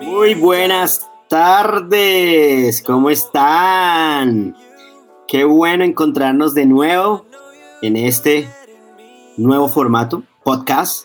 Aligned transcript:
Muy 0.00 0.34
buenas 0.34 1.06
tardes, 1.28 2.82
¿cómo 2.82 3.10
están? 3.10 4.56
Qué 5.28 5.44
bueno 5.44 5.84
encontrarnos 5.84 6.54
de 6.54 6.64
nuevo 6.64 7.26
en 7.82 7.96
este 7.96 8.48
nuevo 9.36 9.68
formato, 9.68 10.22
podcast, 10.42 11.04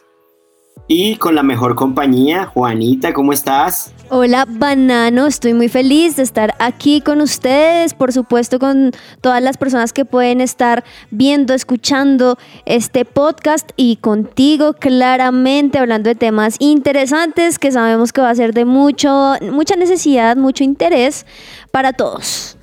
y 0.94 1.16
con 1.16 1.36
la 1.36 1.44
mejor 1.44 1.76
compañía. 1.76 2.48
Juanita, 2.48 3.13
¿cómo 3.13 3.32
estás? 3.32 3.94
Hola, 4.09 4.45
Banano, 4.45 5.26
estoy 5.26 5.54
muy 5.54 5.70
feliz 5.70 6.18
de 6.18 6.23
estar 6.23 6.54
aquí 6.59 6.99
con 6.99 7.22
ustedes, 7.22 7.94
por 7.94 8.12
supuesto 8.12 8.59
con 8.59 8.91
todas 9.21 9.41
las 9.41 9.55
personas 9.55 9.93
que 9.93 10.04
pueden 10.04 10.41
estar 10.41 10.84
viendo, 11.10 11.54
escuchando 11.54 12.38
este 12.65 13.05
podcast 13.05 13.71
y 13.77 13.96
contigo 13.98 14.74
claramente 14.74 15.77
hablando 15.77 16.10
de 16.10 16.15
temas 16.15 16.57
interesantes 16.60 17.58
que 17.58 17.71
sabemos 17.71 18.12
que 18.12 18.20
va 18.20 18.30
a 18.30 18.35
ser 18.35 18.54
de 18.54 18.65
mucho, 18.65 19.35
mucha 19.49 19.77
necesidad, 19.77 20.35
mucho 20.35 20.65
interés 20.65 21.26
para 21.71 21.93
todos. 21.93 22.58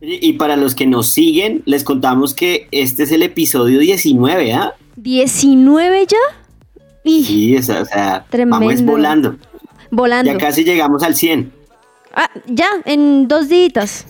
Y 0.00 0.32
para 0.32 0.56
los 0.56 0.74
que 0.74 0.86
nos 0.86 1.08
siguen, 1.08 1.62
les 1.66 1.84
contamos 1.84 2.32
que 2.32 2.68
este 2.70 3.02
es 3.02 3.12
el 3.12 3.22
episodio 3.22 3.80
19, 3.80 4.54
¿ah? 4.54 4.72
¿19 4.96 6.06
ya? 6.06 6.39
Y 7.04 7.24
Sí, 7.24 7.56
o 7.56 7.62
sea, 7.62 7.82
o 7.82 7.84
sea, 7.84 8.26
vamos 8.46 8.82
volando. 8.82 9.36
volando. 9.90 10.30
Ya 10.32 10.38
casi 10.38 10.64
llegamos 10.64 11.02
al 11.02 11.14
100. 11.14 11.52
Ah, 12.14 12.28
ya, 12.46 12.68
en 12.86 13.28
dos 13.28 13.48
días. 13.48 14.06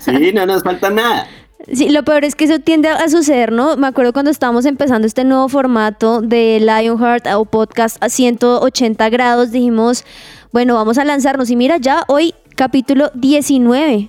Sí, 0.00 0.32
no 0.34 0.46
nos 0.46 0.62
falta 0.62 0.90
nada. 0.90 1.26
Sí, 1.72 1.90
lo 1.90 2.02
peor 2.02 2.24
es 2.24 2.34
que 2.34 2.46
eso 2.46 2.58
tiende 2.58 2.88
a 2.88 3.08
suceder, 3.08 3.52
¿no? 3.52 3.76
Me 3.76 3.86
acuerdo 3.86 4.12
cuando 4.12 4.32
estábamos 4.32 4.64
empezando 4.66 5.06
este 5.06 5.22
nuevo 5.22 5.48
formato 5.48 6.20
de 6.20 6.58
Lionheart 6.58 7.28
o 7.36 7.44
podcast 7.44 8.02
a 8.02 8.08
180 8.08 9.08
grados, 9.10 9.52
dijimos, 9.52 10.04
bueno, 10.52 10.74
vamos 10.74 10.98
a 10.98 11.04
lanzarnos. 11.04 11.50
Y 11.50 11.56
mira, 11.56 11.76
ya 11.76 12.02
hoy 12.08 12.34
capítulo 12.56 13.12
19. 13.14 14.08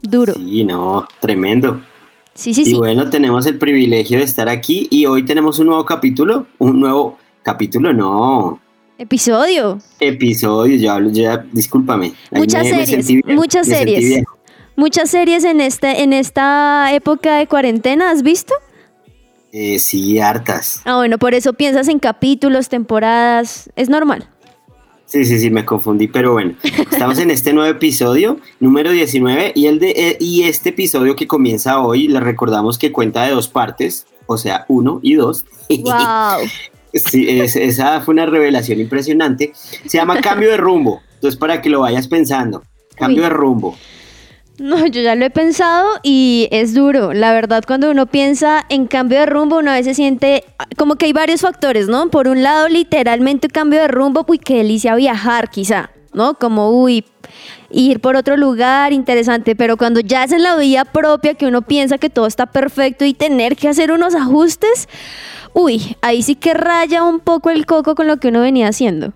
Duro. 0.00 0.32
Sí, 0.32 0.64
no, 0.64 1.06
tremendo. 1.20 1.82
Sí, 2.32 2.54
sí, 2.54 2.62
Y 2.62 2.64
sí. 2.64 2.74
bueno, 2.74 3.10
tenemos 3.10 3.44
el 3.44 3.58
privilegio 3.58 4.16
de 4.16 4.24
estar 4.24 4.48
aquí 4.48 4.88
y 4.90 5.04
hoy 5.04 5.22
tenemos 5.26 5.58
un 5.58 5.66
nuevo 5.66 5.84
capítulo, 5.84 6.46
un 6.58 6.80
nuevo 6.80 7.18
capítulo, 7.42 7.92
no, 7.92 8.60
Episodio. 8.98 9.78
episodio, 9.98 10.76
yo 10.76 10.92
hablo 10.92 11.10
ya, 11.10 11.38
discúlpame. 11.52 12.12
Muchas 12.30 12.64
me- 12.64 12.86
series, 12.86 13.24
muchas 13.26 13.66
series. 13.66 14.24
Muchas 14.76 15.10
series 15.10 15.44
en, 15.44 15.60
este, 15.60 16.02
en 16.02 16.12
esta 16.12 16.92
época 16.94 17.36
de 17.36 17.46
cuarentena, 17.46 18.10
¿has 18.10 18.22
visto? 18.22 18.54
Eh, 19.52 19.78
sí, 19.78 20.18
hartas. 20.20 20.80
Ah, 20.84 20.96
bueno, 20.96 21.18
por 21.18 21.34
eso 21.34 21.52
piensas 21.54 21.88
en 21.88 21.98
capítulos, 21.98 22.68
temporadas. 22.68 23.70
Es 23.76 23.88
normal. 23.88 24.28
Sí, 25.06 25.24
sí, 25.24 25.40
sí, 25.40 25.50
me 25.50 25.64
confundí, 25.64 26.06
pero 26.06 26.32
bueno, 26.32 26.54
estamos 26.92 27.18
en 27.18 27.30
este 27.30 27.52
nuevo 27.52 27.68
episodio, 27.68 28.38
número 28.60 28.92
19, 28.92 29.52
y, 29.56 29.66
el 29.66 29.80
de, 29.80 29.90
eh, 29.90 30.16
y 30.20 30.44
este 30.44 30.68
episodio 30.68 31.16
que 31.16 31.26
comienza 31.26 31.80
hoy, 31.80 32.06
le 32.06 32.20
recordamos 32.20 32.78
que 32.78 32.92
cuenta 32.92 33.24
de 33.24 33.32
dos 33.32 33.48
partes, 33.48 34.06
o 34.26 34.36
sea, 34.38 34.66
uno 34.68 35.00
y 35.02 35.14
dos. 35.14 35.46
¡Wow! 35.68 36.46
Sí, 36.94 37.26
es- 37.40 37.56
esa 37.56 38.00
fue 38.00 38.12
una 38.14 38.26
revelación 38.26 38.80
impresionante. 38.80 39.52
Se 39.54 39.98
llama 39.98 40.20
Cambio 40.22 40.50
de 40.50 40.56
Rumbo, 40.56 41.00
entonces 41.14 41.38
para 41.38 41.60
que 41.62 41.70
lo 41.70 41.80
vayas 41.80 42.08
pensando, 42.08 42.62
Cambio 42.96 43.18
Uy. 43.18 43.22
de 43.24 43.30
Rumbo. 43.30 43.76
No, 44.58 44.86
yo 44.86 45.00
ya 45.00 45.14
lo 45.14 45.24
he 45.24 45.30
pensado 45.30 45.88
y 46.02 46.46
es 46.52 46.74
duro. 46.74 47.14
La 47.14 47.32
verdad, 47.32 47.64
cuando 47.66 47.90
uno 47.90 48.04
piensa 48.04 48.66
en 48.68 48.86
cambio 48.88 49.20
de 49.20 49.24
rumbo, 49.24 49.56
uno 49.56 49.70
a 49.70 49.74
veces 49.74 49.96
siente 49.96 50.44
como 50.76 50.96
que 50.96 51.06
hay 51.06 51.14
varios 51.14 51.40
factores, 51.40 51.88
¿no? 51.88 52.10
Por 52.10 52.28
un 52.28 52.42
lado, 52.42 52.68
literalmente 52.68 53.48
cambio 53.48 53.80
de 53.80 53.88
rumbo, 53.88 54.22
uy, 54.28 54.38
qué 54.38 54.56
delicia 54.58 54.94
viajar, 54.96 55.48
quizá, 55.48 55.88
¿no? 56.12 56.34
Como, 56.34 56.70
uy, 56.70 57.04
ir 57.70 58.00
por 58.00 58.16
otro 58.16 58.36
lugar, 58.36 58.92
interesante. 58.92 59.56
Pero 59.56 59.76
cuando 59.76 60.00
ya 60.00 60.24
es 60.24 60.32
en 60.32 60.42
la 60.42 60.56
vida 60.56 60.84
propia, 60.84 61.34
que 61.34 61.46
uno 61.46 61.62
piensa 61.62 61.98
que 61.98 62.10
todo 62.10 62.26
está 62.26 62.46
perfecto 62.46 63.04
y 63.04 63.14
tener 63.14 63.56
que 63.56 63.68
hacer 63.68 63.92
unos 63.92 64.14
ajustes, 64.14 64.88
uy, 65.52 65.96
ahí 66.02 66.22
sí 66.22 66.34
que 66.34 66.54
raya 66.54 67.04
un 67.04 67.20
poco 67.20 67.50
el 67.50 67.66
coco 67.66 67.94
con 67.94 68.06
lo 68.06 68.18
que 68.18 68.28
uno 68.28 68.40
venía 68.40 68.68
haciendo. 68.68 69.12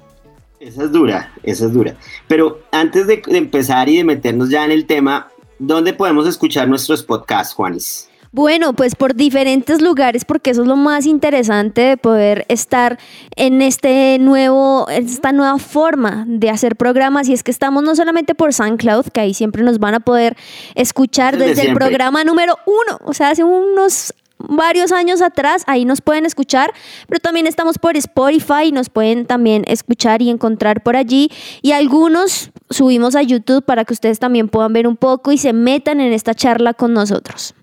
Esa 0.60 0.84
es 0.84 0.93
dura, 0.93 1.32
esa 1.43 1.66
es 1.66 1.72
dura. 1.75 1.94
Pero 2.27 2.60
antes 2.72 3.06
de, 3.06 3.22
empezar 3.26 3.88
y 3.88 3.99
de 3.99 4.05
meternos 4.05 4.49
ya 4.49 4.65
en 4.65 4.71
el 4.71 4.87
tema, 4.87 5.28
¿dónde 5.59 5.93
podemos 5.93 6.26
escuchar 6.26 6.69
nuestros 6.69 7.03
podcasts, 7.03 7.53
Juanis? 7.53 8.09
Bueno, 8.34 8.72
pues 8.72 8.97
por 8.97 9.15
diferentes 9.15 9.81
lugares, 9.81 10.25
porque 10.25 10.50
eso 10.50 10.62
es 10.62 10.67
lo 10.67 10.75
más 10.75 11.06
interesante 11.06 11.83
de 11.83 11.97
poder 11.97 12.45
estar 12.49 12.99
en 13.37 13.62
este 13.62 14.19
nuevo, 14.19 14.89
esta 14.89 15.31
nueva 15.31 15.56
forma 15.61 16.25
de 16.27 16.50
hacer 16.50 16.75
programas. 16.75 17.28
Y 17.28 17.33
es 17.33 17.44
que 17.44 17.53
estamos 17.53 17.84
no 17.84 17.94
solamente 17.94 18.34
por 18.34 18.53
SoundCloud, 18.53 19.05
que 19.12 19.21
ahí 19.21 19.34
siempre 19.34 19.62
nos 19.62 19.78
van 19.78 19.94
a 19.94 20.00
poder 20.00 20.37
escuchar 20.75 21.39
Desde 21.39 21.55
desde, 21.55 21.69
el 21.69 21.75
programa 21.75 22.25
número 22.25 22.59
uno, 22.67 22.99
o 23.05 23.15
sea, 23.15 23.31
hace 23.31 23.44
unos 23.44 24.12
varios 24.39 24.91
años 24.91 25.23
atrás, 25.23 25.62
ahí 25.69 25.84
nos 25.84 26.00
pueden 26.00 26.27
escuchar, 26.27 26.73
pero 27.06 27.21
también 27.21 27.47
estamos 27.47 27.78
por 27.78 27.97
Spotify, 27.97 28.73
nos 28.73 28.89
pueden 28.89 29.27
también 29.27 29.62
escuchar 29.69 30.23
y 30.23 30.31
encontrar 30.31 30.83
por 30.83 30.97
allí. 30.97 31.31
Y 31.62 31.71
algunos 31.71 32.50
subimos 32.69 33.15
a 33.15 33.23
YouTube 33.23 33.65
para 33.65 33.84
que 33.84 33.93
ustedes 33.93 34.19
también 34.19 34.49
puedan 34.49 34.73
ver 34.73 34.89
un 34.89 34.97
poco 34.97 35.31
y 35.31 35.39
se 35.39 35.53
metan 35.53 36.00
en 36.00 36.12
esta 36.12 36.34
charla 36.34 36.75
con 36.75 36.94
nosotros. 36.94 37.55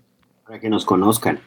Para 0.52 0.60
que 0.60 0.68
nos 0.68 0.84
conozcan. 0.84 1.40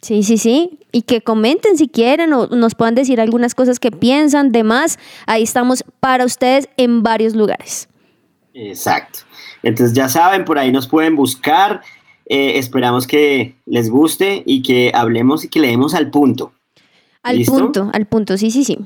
Sí, 0.00 0.22
sí, 0.22 0.38
sí. 0.38 0.78
Y 0.90 1.02
que 1.02 1.20
comenten 1.20 1.76
si 1.76 1.88
quieren 1.88 2.32
o 2.32 2.46
nos 2.46 2.74
puedan 2.74 2.94
decir 2.94 3.20
algunas 3.20 3.54
cosas 3.54 3.78
que 3.78 3.90
piensan, 3.90 4.50
demás. 4.50 4.98
Ahí 5.26 5.42
estamos 5.42 5.84
para 6.00 6.24
ustedes 6.24 6.66
en 6.78 7.02
varios 7.02 7.34
lugares. 7.34 7.90
Exacto. 8.54 9.18
Entonces 9.62 9.94
ya 9.94 10.08
saben, 10.08 10.46
por 10.46 10.58
ahí 10.58 10.72
nos 10.72 10.88
pueden 10.88 11.16
buscar. 11.16 11.82
Eh, 12.24 12.56
esperamos 12.56 13.06
que 13.06 13.56
les 13.66 13.90
guste 13.90 14.42
y 14.46 14.62
que 14.62 14.90
hablemos 14.94 15.44
y 15.44 15.48
que 15.50 15.60
leemos 15.60 15.94
al 15.94 16.10
punto. 16.10 16.54
Al 17.22 17.36
¿Listo? 17.36 17.52
punto, 17.52 17.90
al 17.92 18.06
punto, 18.06 18.38
sí, 18.38 18.50
sí, 18.50 18.64
sí. 18.64 18.78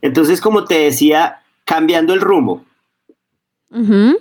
Entonces, 0.00 0.40
como 0.40 0.64
te 0.64 0.78
decía, 0.78 1.42
cambiando 1.66 2.14
el 2.14 2.22
rumbo, 2.22 2.64
Ujú. 3.70 4.16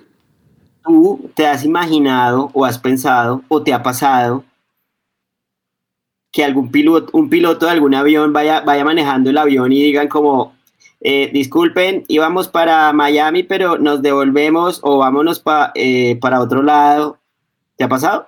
¿Tú 0.83 1.29
te 1.35 1.47
has 1.47 1.63
imaginado 1.63 2.49
o 2.53 2.65
has 2.65 2.77
pensado 2.77 3.43
o 3.47 3.61
te 3.63 3.73
ha 3.73 3.83
pasado 3.83 4.43
que 6.31 6.43
algún 6.43 6.71
piloto, 6.71 7.09
un 7.13 7.29
piloto 7.29 7.65
de 7.65 7.73
algún 7.73 7.93
avión 7.93 8.31
vaya, 8.31 8.61
vaya 8.61 8.85
manejando 8.85 9.29
el 9.29 9.37
avión 9.37 9.71
y 9.71 9.81
digan 9.81 10.07
como, 10.07 10.53
eh, 11.01 11.29
disculpen, 11.33 12.05
íbamos 12.07 12.47
para 12.47 12.93
Miami, 12.93 13.43
pero 13.43 13.77
nos 13.77 14.01
devolvemos 14.01 14.79
o 14.83 14.97
vámonos 14.97 15.43
eh, 15.75 16.17
para 16.21 16.39
otro 16.39 16.63
lado? 16.63 17.17
¿Te 17.75 17.83
ha 17.83 17.89
pasado? 17.89 18.27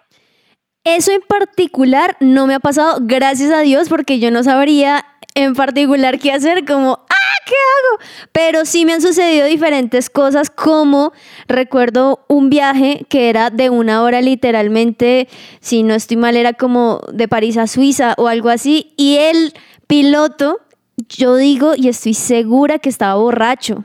Eso 0.83 1.13
en 1.13 1.21
particular 1.21 2.17
no 2.19 2.45
me 2.45 2.55
ha 2.55 2.59
pasado, 2.59 2.97
gracias 3.01 3.51
a 3.51 3.61
Dios, 3.61 3.87
porque 3.87 4.19
yo 4.19 4.31
no 4.31 4.43
sabría 4.43 5.05
en 5.33 5.55
particular 5.55 6.19
qué 6.19 6.33
hacer, 6.33 6.65
como. 6.65 6.99
¿Qué 7.45 7.53
hago? 7.53 8.03
Pero 8.31 8.65
sí 8.65 8.85
me 8.85 8.93
han 8.93 9.01
sucedido 9.01 9.45
diferentes 9.47 10.09
cosas, 10.09 10.49
como 10.49 11.11
recuerdo 11.47 12.23
un 12.27 12.49
viaje 12.49 13.05
que 13.09 13.29
era 13.29 13.49
de 13.49 13.69
una 13.69 14.01
hora 14.03 14.21
literalmente, 14.21 15.27
si 15.59 15.83
no 15.83 15.93
estoy 15.93 16.17
mal, 16.17 16.37
era 16.37 16.53
como 16.53 17.01
de 17.11 17.27
París 17.27 17.57
a 17.57 17.67
Suiza 17.67 18.13
o 18.17 18.27
algo 18.27 18.49
así, 18.49 18.93
y 18.95 19.17
el 19.17 19.53
piloto, 19.87 20.61
yo 21.09 21.35
digo 21.35 21.73
y 21.75 21.89
estoy 21.89 22.13
segura 22.13 22.79
que 22.79 22.89
estaba 22.89 23.15
borracho, 23.15 23.83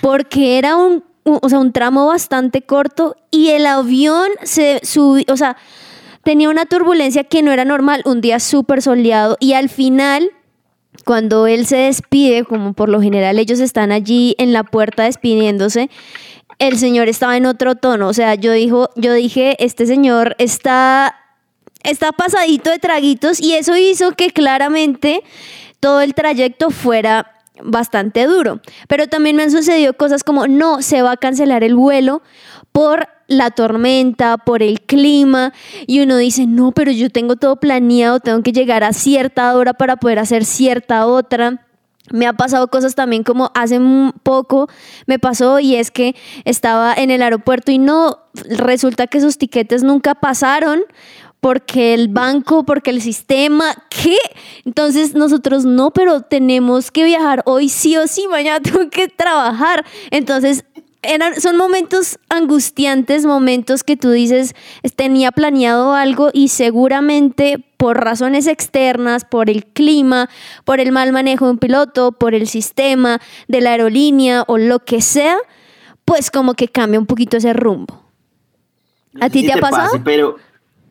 porque 0.00 0.58
era 0.58 0.76
un, 0.76 1.04
o 1.24 1.48
sea, 1.48 1.58
un 1.58 1.72
tramo 1.72 2.06
bastante 2.06 2.62
corto 2.62 3.16
y 3.30 3.50
el 3.50 3.66
avión 3.66 4.28
se 4.42 4.80
subió, 4.82 5.24
o 5.28 5.36
sea, 5.36 5.56
tenía 6.24 6.50
una 6.50 6.66
turbulencia 6.66 7.24
que 7.24 7.42
no 7.42 7.52
era 7.52 7.64
normal, 7.64 8.02
un 8.04 8.20
día 8.20 8.40
súper 8.40 8.82
soleado 8.82 9.36
y 9.38 9.52
al 9.52 9.68
final, 9.68 10.30
cuando 11.04 11.46
él 11.46 11.66
se 11.66 11.76
despide, 11.76 12.44
como 12.44 12.72
por 12.72 12.88
lo 12.88 13.00
general 13.00 13.38
ellos 13.38 13.60
están 13.60 13.92
allí 13.92 14.34
en 14.38 14.52
la 14.52 14.64
puerta 14.64 15.04
despidiéndose, 15.04 15.90
el 16.58 16.78
señor 16.78 17.08
estaba 17.08 17.36
en 17.36 17.46
otro 17.46 17.74
tono. 17.74 18.08
O 18.08 18.12
sea, 18.12 18.34
yo, 18.34 18.52
dijo, 18.52 18.90
yo 18.96 19.12
dije, 19.12 19.56
este 19.64 19.86
señor 19.86 20.36
está, 20.38 21.16
está 21.82 22.12
pasadito 22.12 22.70
de 22.70 22.78
traguitos 22.78 23.40
y 23.40 23.54
eso 23.54 23.76
hizo 23.76 24.12
que 24.12 24.30
claramente 24.30 25.22
todo 25.80 26.02
el 26.02 26.14
trayecto 26.14 26.70
fuera 26.70 27.32
bastante 27.62 28.26
duro. 28.26 28.60
Pero 28.88 29.06
también 29.06 29.36
me 29.36 29.42
han 29.42 29.50
sucedido 29.50 29.94
cosas 29.94 30.22
como, 30.22 30.46
no, 30.46 30.82
se 30.82 31.02
va 31.02 31.12
a 31.12 31.16
cancelar 31.16 31.64
el 31.64 31.74
vuelo 31.74 32.22
por 32.72 33.08
la 33.26 33.50
tormenta, 33.50 34.38
por 34.38 34.62
el 34.62 34.80
clima, 34.80 35.52
y 35.86 36.00
uno 36.00 36.16
dice, 36.16 36.46
no, 36.46 36.72
pero 36.72 36.90
yo 36.90 37.10
tengo 37.10 37.36
todo 37.36 37.56
planeado, 37.56 38.20
tengo 38.20 38.42
que 38.42 38.52
llegar 38.52 38.82
a 38.82 38.92
cierta 38.92 39.54
hora 39.56 39.72
para 39.74 39.96
poder 39.96 40.18
hacer 40.18 40.44
cierta 40.44 41.06
otra. 41.06 41.66
Me 42.12 42.26
ha 42.26 42.32
pasado 42.32 42.68
cosas 42.68 42.96
también 42.96 43.22
como 43.22 43.52
hace 43.54 43.78
un 43.78 44.12
poco 44.24 44.68
me 45.06 45.20
pasó 45.20 45.60
y 45.60 45.76
es 45.76 45.92
que 45.92 46.16
estaba 46.44 46.92
en 46.92 47.12
el 47.12 47.22
aeropuerto 47.22 47.70
y 47.70 47.78
no, 47.78 48.18
resulta 48.34 49.06
que 49.06 49.18
esos 49.18 49.38
tiquetes 49.38 49.84
nunca 49.84 50.16
pasaron 50.16 50.82
porque 51.40 51.94
el 51.94 52.08
banco, 52.08 52.64
porque 52.64 52.90
el 52.90 53.00
sistema, 53.00 53.74
¿qué? 53.88 54.16
Entonces 54.64 55.14
nosotros 55.14 55.64
no, 55.64 55.90
pero 55.90 56.20
tenemos 56.20 56.90
que 56.90 57.04
viajar 57.04 57.42
hoy 57.46 57.68
sí 57.68 57.96
o 57.96 58.06
sí, 58.06 58.26
mañana 58.28 58.60
tengo 58.62 58.90
que 58.90 59.08
trabajar. 59.08 59.84
Entonces 60.10 60.64
eran, 61.02 61.40
son 61.40 61.56
momentos 61.56 62.18
angustiantes, 62.28 63.24
momentos 63.24 63.84
que 63.84 63.96
tú 63.96 64.10
dices, 64.10 64.54
tenía 64.96 65.32
planeado 65.32 65.94
algo 65.94 66.30
y 66.32 66.48
seguramente 66.48 67.64
por 67.76 68.04
razones 68.04 68.46
externas, 68.46 69.24
por 69.24 69.48
el 69.48 69.64
clima, 69.64 70.28
por 70.64 70.80
el 70.80 70.92
mal 70.92 71.12
manejo 71.12 71.46
de 71.46 71.52
un 71.52 71.58
piloto, 71.58 72.12
por 72.12 72.34
el 72.34 72.46
sistema 72.46 73.20
de 73.48 73.60
la 73.62 73.70
aerolínea 73.70 74.44
o 74.46 74.58
lo 74.58 74.80
que 74.80 75.00
sea, 75.00 75.36
pues 76.04 76.30
como 76.30 76.54
que 76.54 76.68
cambia 76.68 77.00
un 77.00 77.06
poquito 77.06 77.38
ese 77.38 77.52
rumbo. 77.54 78.04
¿A 79.20 79.30
ti 79.30 79.44
te 79.44 79.52
ha 79.52 79.56
pasado? 79.56 79.90
pase, 79.90 80.02
pero, 80.04 80.36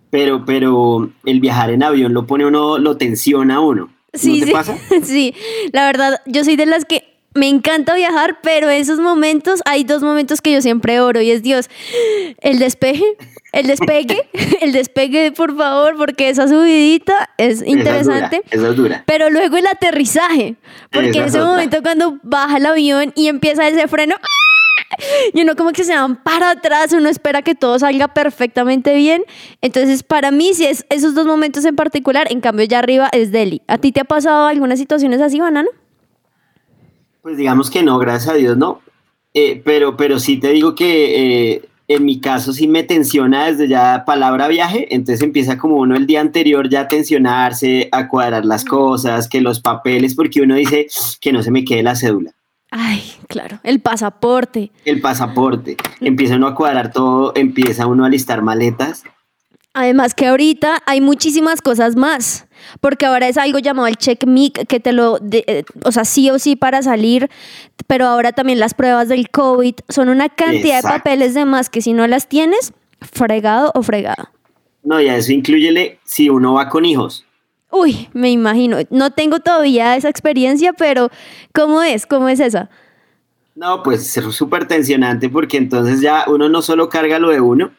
pero, 0.09 0.43
pero 0.45 1.11
el 1.25 1.39
viajar 1.39 1.69
en 1.69 1.83
avión 1.83 2.13
lo 2.13 2.25
pone 2.25 2.45
uno, 2.45 2.79
lo 2.79 2.97
tensiona 2.97 3.55
a 3.55 3.59
uno. 3.59 3.85
¿No 4.11 4.19
Sí, 4.19 4.39
te 4.39 4.47
sí, 4.47 4.51
pasa? 4.51 4.77
sí. 5.03 5.35
La 5.71 5.85
verdad, 5.85 6.21
yo 6.25 6.43
soy 6.43 6.55
de 6.55 6.65
las 6.65 6.85
que 6.85 7.08
me 7.33 7.47
encanta 7.47 7.93
viajar, 7.93 8.39
pero 8.41 8.69
esos 8.69 8.99
momentos, 8.99 9.61
hay 9.65 9.83
dos 9.83 10.01
momentos 10.01 10.41
que 10.41 10.51
yo 10.51 10.61
siempre 10.61 10.99
oro 10.99 11.21
y 11.21 11.31
es 11.31 11.43
Dios, 11.43 11.69
el 12.41 12.59
despeje, 12.59 13.05
el 13.51 13.67
despegue, 13.67 14.27
el 14.61 14.71
despegue, 14.71 15.31
por 15.31 15.55
favor, 15.55 15.95
porque 15.97 16.29
esa 16.29 16.47
subidita 16.47 17.29
es 17.37 17.61
interesante. 17.65 18.41
Esa 18.49 18.55
es 18.55 18.55
dura. 18.55 18.57
Esa 18.65 18.69
es 18.69 18.75
dura. 18.75 19.03
Pero 19.05 19.29
luego 19.29 19.57
el 19.57 19.67
aterrizaje, 19.67 20.55
porque 20.91 21.09
Esa 21.09 21.19
en 21.19 21.25
es 21.25 21.29
ese 21.31 21.39
otra. 21.39 21.51
momento 21.51 21.81
cuando 21.83 22.19
baja 22.23 22.57
el 22.57 22.65
avión 22.65 23.13
y 23.15 23.27
empieza 23.27 23.67
ese 23.67 23.87
freno, 23.87 24.15
¡ah! 24.21 24.27
y 25.33 25.41
uno 25.43 25.55
como 25.55 25.71
que 25.71 25.83
se 25.83 25.93
van 25.95 26.15
para 26.23 26.49
atrás, 26.49 26.93
uno 26.93 27.09
espera 27.09 27.43
que 27.43 27.53
todo 27.53 27.77
salga 27.77 28.07
perfectamente 28.09 28.95
bien. 28.95 29.23
Entonces, 29.61 30.01
para 30.03 30.31
mí, 30.31 30.53
si 30.53 30.65
es 30.65 30.85
esos 30.89 31.13
dos 31.13 31.27
momentos 31.27 31.63
en 31.65 31.75
particular, 31.75 32.27
en 32.31 32.41
cambio 32.41 32.65
ya 32.65 32.79
arriba 32.79 33.09
es 33.11 33.31
Delhi. 33.31 33.61
¿A 33.67 33.77
ti 33.77 33.91
te 33.91 34.01
ha 34.01 34.05
pasado 34.05 34.47
algunas 34.47 34.79
situaciones 34.79 35.21
así, 35.21 35.39
Banano? 35.39 35.69
Pues 37.29 37.37
digamos 37.37 37.69
que 37.69 37.83
no, 37.83 37.99
gracias 37.99 38.33
a 38.33 38.37
Dios 38.37 38.57
no. 38.57 38.81
Eh, 39.35 39.61
pero, 39.63 39.95
pero 39.95 40.17
sí 40.19 40.37
te 40.37 40.49
digo 40.49 40.73
que 40.73 41.51
eh, 41.53 41.69
en 41.87 42.03
mi 42.03 42.19
caso 42.19 42.53
sí 42.53 42.67
me 42.67 42.81
tensiona 42.81 43.45
desde 43.45 43.67
ya 43.67 44.03
palabra 44.03 44.47
viaje, 44.47 44.87
entonces 44.95 45.21
empieza 45.21 45.55
como 45.59 45.75
uno 45.75 45.95
el 45.95 46.07
día 46.07 46.21
anterior 46.21 46.67
ya 46.69 46.81
a 46.81 46.87
tensionarse, 46.87 47.87
a 47.91 48.07
cuadrar 48.07 48.45
las 48.45 48.65
cosas, 48.65 49.27
que 49.27 49.41
los 49.41 49.59
papeles, 49.59 50.15
porque 50.15 50.41
uno 50.41 50.55
dice 50.55 50.87
que 51.21 51.31
no 51.31 51.43
se 51.43 51.51
me 51.51 51.63
quede 51.63 51.83
la 51.83 51.95
cédula, 51.95 52.31
Ay, 52.71 53.03
claro, 53.27 53.59
el 53.61 53.79
pasaporte. 53.79 54.71
el 54.85 54.99
pasaporte, 54.99 55.77
empieza 56.01 56.35
uno 56.35 56.47
a 56.47 56.55
cuadrar 56.55 56.91
todo, 56.91 57.33
empieza 57.35 57.85
uno 57.85 58.05
a 58.05 58.09
listar 58.09 58.41
maletas. 58.41 59.03
Además 59.75 60.15
que 60.15 60.25
ahorita 60.25 60.81
hay 60.87 60.99
muchísimas 60.99 61.61
cosas 61.61 61.95
más, 61.95 62.47
porque 62.81 63.05
ahora 63.05 63.27
es 63.27 63.37
algo 63.37 63.59
llamado 63.59 63.87
el 63.87 63.97
check 63.97 64.25
mic 64.25 64.67
que 64.67 64.79
te 64.79 64.91
lo, 64.93 65.19
de- 65.19 65.43
eh, 65.47 65.63
o 65.83 65.91
sea, 65.91 66.05
sí 66.05 66.29
o 66.29 66.39
sí 66.39 66.55
para 66.55 66.81
salir, 66.81 67.29
pero 67.87 68.05
ahora 68.05 68.31
también 68.31 68.59
las 68.59 68.73
pruebas 68.73 69.07
del 69.09 69.29
COVID 69.29 69.75
son 69.89 70.09
una 70.09 70.29
cantidad 70.29 70.77
de 70.77 70.81
papeles 70.97 71.33
de 71.33 71.45
más 71.45 71.69
que 71.69 71.81
si 71.81 71.93
no 71.93 72.05
las 72.07 72.27
tienes, 72.27 72.73
fregado 73.01 73.71
o 73.75 73.83
fregado. 73.83 74.29
No, 74.83 74.99
y 75.01 75.09
a 75.09 75.17
eso 75.17 75.31
incluyele 75.33 75.99
si 76.03 76.29
uno 76.29 76.53
va 76.53 76.69
con 76.69 76.85
hijos. 76.85 77.25
Uy, 77.71 78.09
me 78.13 78.31
imagino, 78.31 78.77
no 78.89 79.11
tengo 79.11 79.39
todavía 79.39 79.95
esa 79.95 80.09
experiencia, 80.09 80.73
pero 80.73 81.09
¿cómo 81.53 81.83
es? 81.83 82.05
¿Cómo 82.07 82.27
es 82.29 82.39
esa? 82.39 82.69
No, 83.55 83.83
pues 83.83 84.17
es 84.17 84.35
súper 84.35 84.67
tensionante 84.67 85.29
porque 85.29 85.57
entonces 85.57 86.01
ya 86.01 86.23
uno 86.27 86.49
no 86.49 86.61
solo 86.61 86.87
carga 86.89 87.19
lo 87.19 87.29
de 87.29 87.41
uno, 87.41 87.71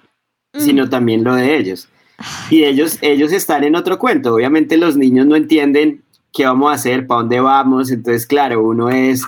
sino 0.59 0.89
también 0.91 1.25
lo 1.25 1.35
de 1.35 1.57
ellos. 1.57 1.89
Y 2.51 2.65
ellos, 2.65 2.99
ellos 3.01 3.33
están 3.33 3.65
en 3.65 3.77
otro 3.77 3.99
cuento. 3.99 4.35
Obviamente 4.35 4.77
los 4.77 4.97
niños 4.97 5.27
no 5.27 5.37
entienden 5.37 6.03
qué 6.33 6.45
vamos 6.45 6.71
a 6.71 6.75
hacer, 6.75 7.07
para 7.07 7.21
dónde 7.23 7.41
vamos. 7.41 7.91
Entonces, 7.91 8.27
claro, 8.27 8.63
uno 8.63 8.91
es 8.91 9.23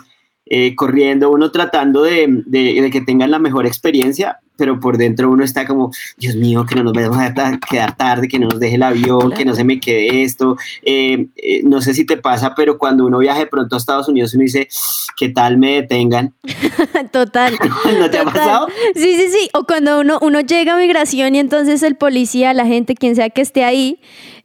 eh, 0.47 0.75
corriendo, 0.75 1.31
uno 1.31 1.50
tratando 1.50 2.03
de, 2.03 2.43
de- 2.47 2.81
de 2.83 2.91
que 2.91 3.00
tengan 3.00 3.31
la 3.31 3.39
mejor 3.39 3.67
experiencia, 3.67 4.41
pero 4.56 4.78
por 4.81 4.96
dentro 4.99 5.31
uno 5.31 5.44
está 5.44 5.66
como, 5.66 5.90
Dios 6.16 6.37
mío, 6.37 6.64
que 6.66 6.75
no 6.75 6.84
nos 6.84 6.93
vayamos 6.93 7.19
a 7.19 7.32
ta- 7.34 7.58
quedar 7.70 7.96
tarde, 7.96 8.28
que 8.28 8.38
no 8.38 8.49
nos 8.49 8.60
deje 8.60 8.76
el 8.76 8.82
avión, 8.82 9.32
que 9.32 9.44
no 9.44 9.54
se 9.54 9.64
me 9.64 9.81
quede 9.81 10.22
esto. 10.22 10.56
Eh, 10.82 11.26
eh, 11.37 11.62
no 11.64 11.81
sé 11.81 11.94
si 11.94 12.04
te 12.04 12.16
pasa, 12.16 12.54
pero 12.54 12.78
cuando 12.78 13.04
uno 13.06 13.19
viaja 13.19 13.40
de 13.40 13.46
pronto 13.46 13.75
a 13.75 13.78
Estados 13.78 14.08
Unidos, 14.08 14.34
uno 14.34 14.43
dice, 14.43 14.69
¿qué 15.16 15.28
tal 15.31 15.58
me 15.58 15.75
detengan? 15.75 16.34
Total. 17.12 17.54
¿No 17.99 18.10
te 18.10 18.19
ha 18.19 18.25
pasado? 18.25 18.69
Sí, 18.94 19.16
sí, 19.16 19.28
sí. 19.31 19.49
O 19.54 19.64
cuando 19.64 20.00
uno, 20.00 20.19
uno 20.22 20.40
llega 20.40 20.75
a 20.75 20.78
migración 20.78 21.34
y 21.34 21.38
entonces 21.38 21.82
el 21.82 21.96
policía, 21.96 22.52
la 22.55 22.66
gente, 22.66 22.94
quien 22.94 23.16
sea 23.16 23.31
que 23.31 23.40
esté 23.43 23.64
ahí, 23.64 23.98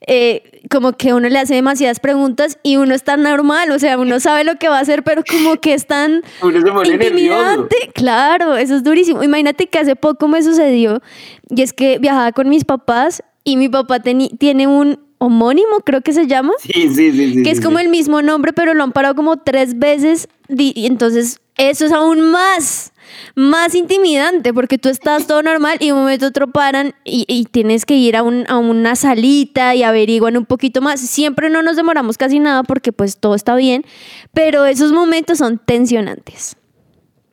eh, 0.07 0.62
como 0.69 0.94
que 0.94 1.13
uno 1.13 1.27
le 1.30 1.38
hace 1.38 1.54
demasiadas 1.56 2.00
preguntas 2.00 2.57
y 2.63 2.77
uno 2.77 2.95
está 2.95 3.18
normal, 3.18 3.71
o 3.71 3.80
sea, 3.80 3.98
uno 3.98 4.19
sabe 4.19 4.44
lo 4.44 4.56
que 4.56 4.69
va 4.69 4.77
a 4.77 4.81
hacer, 4.81 5.04
pero 5.04 5.21
como 5.30 5.57
que 5.57 5.74
es 5.74 5.86
tan 5.86 6.24
nervioso. 6.42 6.92
intimidante. 6.94 7.75
Claro, 7.94 8.56
eso 8.56 8.75
es 8.75 8.83
durísimo. 8.83 9.21
Imagínate 9.24 9.68
que 9.68 9.80
hace 9.80 9.95
poco 9.95 10.27
me 10.27 10.42
sucedió 10.42 11.01
y 11.50 11.62
es 11.62 11.74
que 11.74 12.00
viajaba 12.00 12.31
con 12.31 12.50
mis 12.50 12.65
papás 12.65 13.21
y 13.44 13.57
mi 13.57 13.69
papá 13.69 14.00
tiene 14.00 14.68
un 14.68 15.00
homónimo, 15.19 15.80
creo 15.83 16.01
que 16.01 16.13
se 16.13 16.27
llama 16.27 16.53
Sí, 16.60 16.89
sí, 16.89 17.12
sí. 17.12 17.33
sí, 17.33 17.44
que 17.44 17.51
es 17.51 17.57
sí, 17.57 17.63
como 17.63 17.80
sí. 17.80 17.86
el 17.86 17.89
mismo 17.89 18.21
nombre, 18.21 18.53
pero 18.53 18.74
lo 18.74 18.83
han 18.83 18.92
parado 18.92 19.15
como 19.15 19.38
tres 19.38 19.77
veces. 19.80 20.30
Y 20.50 20.86
entonces, 20.86 21.39
eso 21.57 21.86
es 21.86 21.92
aún 21.92 22.31
más, 22.31 22.92
más 23.36 23.74
intimidante, 23.75 24.54
porque 24.54 24.77
tú 24.77 24.89
estás 24.89 25.27
todo 25.27 25.42
normal 25.44 25.77
y 25.80 25.88
de 25.88 25.93
un 25.93 26.00
momento 26.00 26.25
a 26.25 26.29
otro 26.29 26.48
paran 26.48 26.93
y, 27.03 27.25
y 27.27 27.46
tienes 27.46 27.86
que 27.86 27.96
ir 27.96 28.15
a, 28.15 28.24
un- 28.24 28.46
a 28.48 28.58
una 28.58 28.96
salita 28.96 29.74
y 29.75 29.84
averiguan 29.84 30.38
un 30.38 30.46
poquito 30.46 30.82
más. 30.82 31.00
Siempre 31.00 31.50
no 31.50 31.62
nos 31.62 31.75
demoramos 31.75 32.17
casi 32.17 32.39
nada 32.39 32.63
porque 32.63 32.91
pues 32.91 33.17
todo 33.17 33.36
está 33.36 33.55
bien, 33.55 33.84
pero 34.34 34.65
esos 34.65 34.91
momentos 34.91 35.39
son 35.39 35.58
tensionantes. 35.58 36.55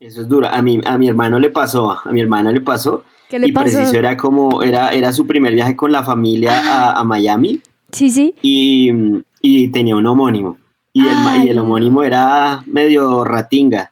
Eso 0.00 0.20
es 0.22 0.28
duro. 0.28 0.48
A 0.48 0.60
mi, 0.62 0.80
a 0.84 0.98
mi 0.98 1.08
hermano 1.08 1.38
le 1.38 1.50
pasó, 1.50 1.90
a 2.04 2.10
mi 2.12 2.20
hermana 2.20 2.52
le 2.52 2.60
pasó. 2.60 3.04
¿Qué 3.30 3.38
le 3.38 3.48
y 3.48 3.52
pasó? 3.52 3.64
preciso 3.76 3.96
era 3.96 4.16
como, 4.16 4.62
era, 4.62 4.90
era 4.90 5.12
su 5.12 5.26
primer 5.26 5.54
viaje 5.54 5.74
con 5.76 5.90
la 5.92 6.02
familia 6.02 6.60
a, 6.60 7.00
a 7.00 7.04
Miami 7.04 7.60
Sí, 7.90 8.10
sí. 8.10 8.34
y, 8.42 8.90
y 9.40 9.68
tenía 9.68 9.96
un 9.96 10.06
homónimo. 10.06 10.58
Y 10.92 11.00
el, 11.08 11.44
y 11.44 11.48
el 11.48 11.58
homónimo 11.58 12.04
era 12.04 12.62
medio 12.66 13.24
ratinga. 13.24 13.90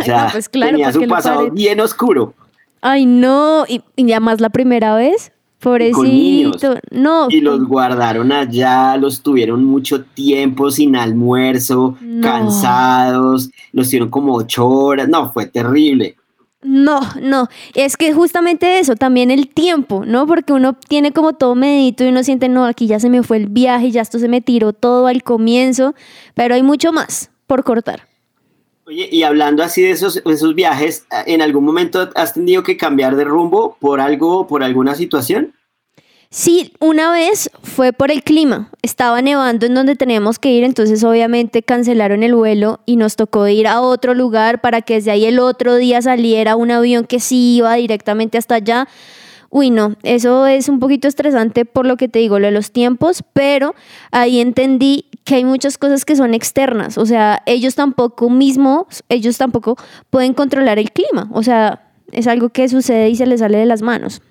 O 0.00 0.04
sea, 0.04 0.24
no, 0.24 0.30
pues 0.32 0.48
claro, 0.48 0.72
tenía 0.72 0.86
¿para 0.92 1.00
su 1.04 1.08
pasado 1.08 1.50
bien 1.50 1.80
oscuro. 1.80 2.34
Ay, 2.80 3.06
no. 3.06 3.64
Y, 3.68 3.82
y 3.96 4.10
además 4.12 4.40
la 4.40 4.50
primera 4.50 4.94
vez. 4.94 5.32
Pobrecito. 5.60 6.02
niños. 6.04 6.56
No. 6.90 7.26
Y 7.28 7.42
los 7.42 7.62
guardaron 7.64 8.32
allá, 8.32 8.96
los 8.96 9.20
tuvieron 9.22 9.62
mucho 9.64 10.02
tiempo 10.02 10.70
sin 10.70 10.96
almuerzo, 10.96 11.98
No. 12.00 12.22
cansados, 12.26 13.50
los 13.72 13.88
tuvieron 13.88 14.08
como 14.08 14.34
ocho 14.34 14.66
horas. 14.66 15.08
No, 15.08 15.30
fue 15.32 15.46
terrible. 15.46 16.16
No, 16.62 17.00
no, 17.22 17.48
es 17.74 17.96
que 17.96 18.12
justamente 18.12 18.80
eso, 18.80 18.94
también 18.94 19.30
el 19.30 19.48
tiempo, 19.48 20.04
¿no? 20.06 20.26
Porque 20.26 20.52
uno 20.52 20.74
tiene 20.74 21.10
como 21.10 21.32
todo 21.32 21.54
medito 21.54 22.04
y 22.04 22.08
uno 22.08 22.22
siente, 22.22 22.50
no, 22.50 22.66
aquí 22.66 22.86
ya 22.86 23.00
se 23.00 23.08
me 23.08 23.22
fue 23.22 23.38
el 23.38 23.46
viaje, 23.46 23.90
ya 23.90 24.02
esto 24.02 24.18
se 24.18 24.28
me 24.28 24.42
tiró 24.42 24.74
todo 24.74 25.06
al 25.06 25.22
comienzo, 25.22 25.94
pero 26.34 26.54
hay 26.54 26.62
mucho 26.62 26.92
más 26.92 27.30
por 27.46 27.64
cortar. 27.64 28.09
Oye, 28.90 29.08
y 29.08 29.22
hablando 29.22 29.62
así 29.62 29.82
de 29.82 29.90
esos, 29.92 30.20
viajes, 30.56 31.06
¿en 31.26 31.42
algún 31.42 31.64
momento 31.64 32.10
has 32.16 32.34
tenido 32.34 32.64
que 32.64 32.76
cambiar 32.76 33.14
de 33.14 33.22
rumbo 33.22 33.76
por 33.78 34.00
algo, 34.00 34.48
por 34.48 34.64
alguna 34.64 34.96
situación? 34.96 35.54
Sí, 36.28 36.72
una 36.80 37.12
vez 37.12 37.52
fue 37.62 37.92
por 37.92 38.10
el 38.10 38.24
clima. 38.24 38.72
Estaba 38.82 39.22
nevando 39.22 39.66
en 39.66 39.74
donde 39.74 39.94
teníamos 39.94 40.40
que 40.40 40.50
ir, 40.50 40.64
entonces 40.64 41.04
obviamente 41.04 41.62
cancelaron 41.62 42.24
el 42.24 42.34
vuelo 42.34 42.80
y 42.84 42.96
nos 42.96 43.14
tocó 43.14 43.46
ir 43.46 43.68
a 43.68 43.80
otro 43.80 44.12
lugar 44.12 44.60
para 44.60 44.82
que 44.82 44.94
desde 44.94 45.12
ahí 45.12 45.24
el 45.24 45.38
otro 45.38 45.76
día 45.76 46.02
saliera 46.02 46.56
un 46.56 46.72
avión 46.72 47.04
que 47.04 47.20
sí 47.20 47.58
iba 47.58 47.72
directamente 47.74 48.38
hasta 48.38 48.56
allá. 48.56 48.88
Uy, 49.50 49.70
no, 49.70 49.96
eso 50.04 50.46
es 50.46 50.68
un 50.68 50.78
poquito 50.78 51.08
estresante 51.08 51.64
por 51.64 51.84
lo 51.84 51.96
que 51.96 52.08
te 52.08 52.20
digo, 52.20 52.38
lo 52.38 52.46
de 52.46 52.52
los 52.52 52.70
tiempos, 52.70 53.24
pero 53.32 53.74
ahí 54.12 54.40
entendí 54.40 55.06
que 55.24 55.34
hay 55.34 55.44
muchas 55.44 55.76
cosas 55.76 56.04
que 56.04 56.14
son 56.14 56.34
externas, 56.34 56.96
o 56.96 57.04
sea, 57.04 57.42
ellos 57.46 57.74
tampoco 57.74 58.30
mismos, 58.30 59.02
ellos 59.08 59.38
tampoco 59.38 59.76
pueden 60.08 60.34
controlar 60.34 60.78
el 60.78 60.92
clima, 60.92 61.28
o 61.32 61.42
sea, 61.42 61.90
es 62.12 62.28
algo 62.28 62.50
que 62.50 62.68
sucede 62.68 63.10
y 63.10 63.16
se 63.16 63.26
le 63.26 63.38
sale 63.38 63.58
de 63.58 63.66
las 63.66 63.82
manos. 63.82 64.22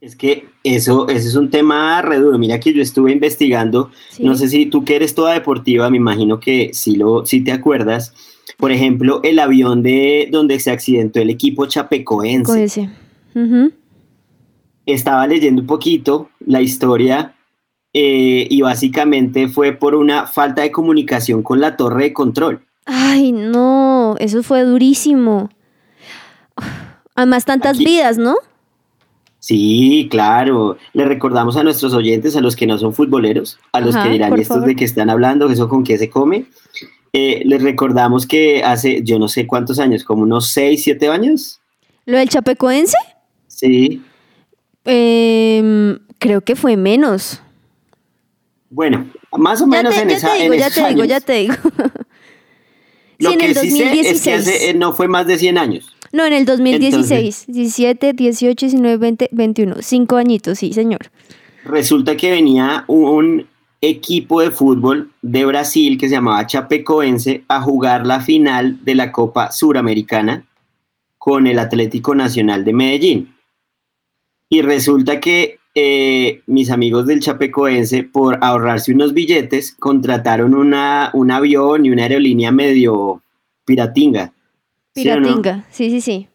Es 0.00 0.16
que 0.16 0.48
eso, 0.64 1.08
ese 1.08 1.28
es 1.28 1.34
un 1.34 1.48
tema 1.48 2.02
re 2.02 2.18
duro. 2.18 2.38
Mira 2.38 2.60
que 2.60 2.74
yo 2.74 2.82
estuve 2.82 3.10
investigando, 3.10 3.90
Sí. 4.10 4.22
no 4.22 4.34
sé 4.34 4.48
si 4.48 4.66
tú 4.66 4.84
que 4.84 4.96
eres 4.96 5.14
toda 5.14 5.32
deportiva, 5.32 5.88
me 5.88 5.96
imagino 5.96 6.40
que 6.40 6.70
sí, 6.74 6.96
lo, 6.96 7.24
sí 7.24 7.42
te 7.42 7.52
acuerdas. 7.52 8.12
Por 8.58 8.70
ejemplo, 8.70 9.20
el 9.24 9.38
avión 9.38 9.82
de 9.82 10.28
donde 10.30 10.60
se 10.60 10.70
accidentó 10.70 11.20
el 11.20 11.30
equipo 11.30 11.64
chapecoense. 11.66 12.44
Con 12.44 12.58
ese. 12.58 12.90
Estaba 14.86 15.26
leyendo 15.26 15.62
un 15.62 15.66
poquito 15.66 16.28
la 16.46 16.60
historia 16.60 17.34
eh, 17.92 18.46
y 18.50 18.60
básicamente 18.62 19.48
fue 19.48 19.72
por 19.72 19.94
una 19.94 20.26
falta 20.26 20.62
de 20.62 20.70
comunicación 20.72 21.42
con 21.42 21.60
la 21.60 21.76
torre 21.76 22.04
de 22.04 22.12
control. 22.12 22.64
Ay, 22.86 23.32
no, 23.32 24.14
eso 24.18 24.42
fue 24.42 24.62
durísimo. 24.64 25.48
Además, 27.14 27.44
tantas 27.44 27.76
Aquí- 27.76 27.84
vidas, 27.84 28.18
¿no? 28.18 28.34
Sí, 29.38 30.08
claro. 30.10 30.78
Le 30.94 31.04
recordamos 31.04 31.56
a 31.56 31.62
nuestros 31.62 31.92
oyentes, 31.92 32.34
a 32.34 32.40
los 32.40 32.56
que 32.56 32.66
no 32.66 32.78
son 32.78 32.94
futboleros, 32.94 33.58
a 33.72 33.80
los 33.80 33.94
Ajá, 33.94 34.04
que 34.06 34.12
dirán, 34.12 34.30
por 34.30 34.38
¿y 34.38 34.42
estos 34.42 34.56
favor. 34.56 34.68
de 34.68 34.76
qué 34.76 34.84
están 34.84 35.10
hablando? 35.10 35.48
¿Eso 35.50 35.68
con 35.68 35.84
qué 35.84 35.98
se 35.98 36.08
come? 36.08 36.46
Eh, 37.12 37.42
les 37.44 37.62
recordamos 37.62 38.26
que 38.26 38.64
hace, 38.64 39.02
yo 39.04 39.18
no 39.18 39.28
sé 39.28 39.46
cuántos 39.46 39.78
años, 39.78 40.02
como 40.02 40.22
unos 40.22 40.48
6, 40.48 40.82
7 40.82 41.08
años. 41.08 41.60
Lo 42.06 42.16
del 42.18 42.28
chapecoense, 42.28 42.96
Sí. 43.46 44.02
Em, 44.84 45.98
creo 46.18 46.40
que 46.42 46.56
fue 46.56 46.76
menos. 46.76 47.40
Bueno, 48.70 49.06
más 49.38 49.60
o 49.62 49.66
Ya 49.70 49.82
menos 49.82 49.94
te, 49.94 50.02
en 50.02 50.08
ya 50.08 50.16
esa 50.16 50.32
te 50.32 50.38
digo, 50.42 50.54
en 50.54 50.60
ya 50.60 50.66
esos 50.66 50.74
te 50.74 50.88
digo, 50.88 51.02
años. 51.02 51.08
ya 51.08 51.20
te 51.20 51.32
digo. 51.34 51.54
Lo 53.18 53.30
sí, 53.30 53.34
en 53.34 53.38
que 53.40 53.46
el 53.46 53.54
sí 53.56 53.70
sé 53.70 53.84
es 54.00 54.22
que 54.22 54.32
2016. 54.32 54.38
hace, 54.40 54.70
eh, 54.70 54.74
no 54.74 54.92
fue 54.92 55.06
más 55.08 55.26
de 55.26 55.38
100 55.38 55.58
años. 55.58 55.94
No, 56.12 56.24
en 56.26 56.32
el 56.32 56.44
2016, 56.44 57.44
17, 57.48 58.12
18, 58.12 58.66
19, 58.66 58.96
20, 58.98 59.28
21. 59.32 59.76
Cinco 59.82 60.16
añitos, 60.16 60.58
sí, 60.58 60.72
señor. 60.72 61.10
Resulta 61.64 62.16
que 62.16 62.30
venía 62.30 62.84
un 62.88 63.46
equipo 63.80 64.40
de 64.40 64.50
fútbol 64.50 65.10
de 65.22 65.44
Brasil 65.44 65.98
que 65.98 66.08
se 66.08 66.14
llamaba 66.14 66.46
Chapecoense 66.46 67.44
a 67.48 67.60
jugar 67.60 68.06
la 68.06 68.20
final 68.20 68.82
de 68.84 68.94
la 68.94 69.12
Copa 69.12 69.50
Suramericana 69.52 70.44
con 71.18 71.46
el 71.46 71.58
Atlético 71.58 72.14
Nacional 72.14 72.64
de 72.64 72.72
Medellín. 72.72 73.33
Y 74.48 74.62
resulta 74.62 75.20
que 75.20 75.58
eh, 75.74 76.42
mis 76.46 76.70
amigos 76.70 77.06
del 77.06 77.20
Chapecoense, 77.20 78.04
por 78.04 78.38
ahorrarse 78.40 78.92
unos 78.92 79.12
billetes, 79.12 79.74
contrataron 79.78 80.54
una, 80.54 81.10
un 81.14 81.30
avión 81.30 81.84
y 81.84 81.90
una 81.90 82.04
aerolínea 82.04 82.52
medio 82.52 83.22
piratinga. 83.64 84.32
¿sí 84.94 85.08
o 85.08 85.16
no? 85.16 85.22
Piratinga, 85.22 85.64
sí, 85.70 85.90
sí, 85.90 86.00
sí. 86.00 86.28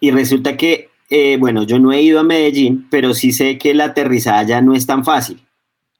Y 0.00 0.10
resulta 0.10 0.56
que, 0.56 0.88
eh, 1.10 1.36
bueno, 1.38 1.62
yo 1.62 1.78
no 1.78 1.92
he 1.92 2.02
ido 2.02 2.18
a 2.18 2.24
Medellín, 2.24 2.88
pero 2.90 3.14
sí 3.14 3.32
sé 3.32 3.58
que 3.58 3.74
la 3.74 3.84
aterrizada 3.86 4.42
ya 4.42 4.60
no 4.60 4.74
es 4.74 4.86
tan 4.86 5.04
fácil 5.04 5.40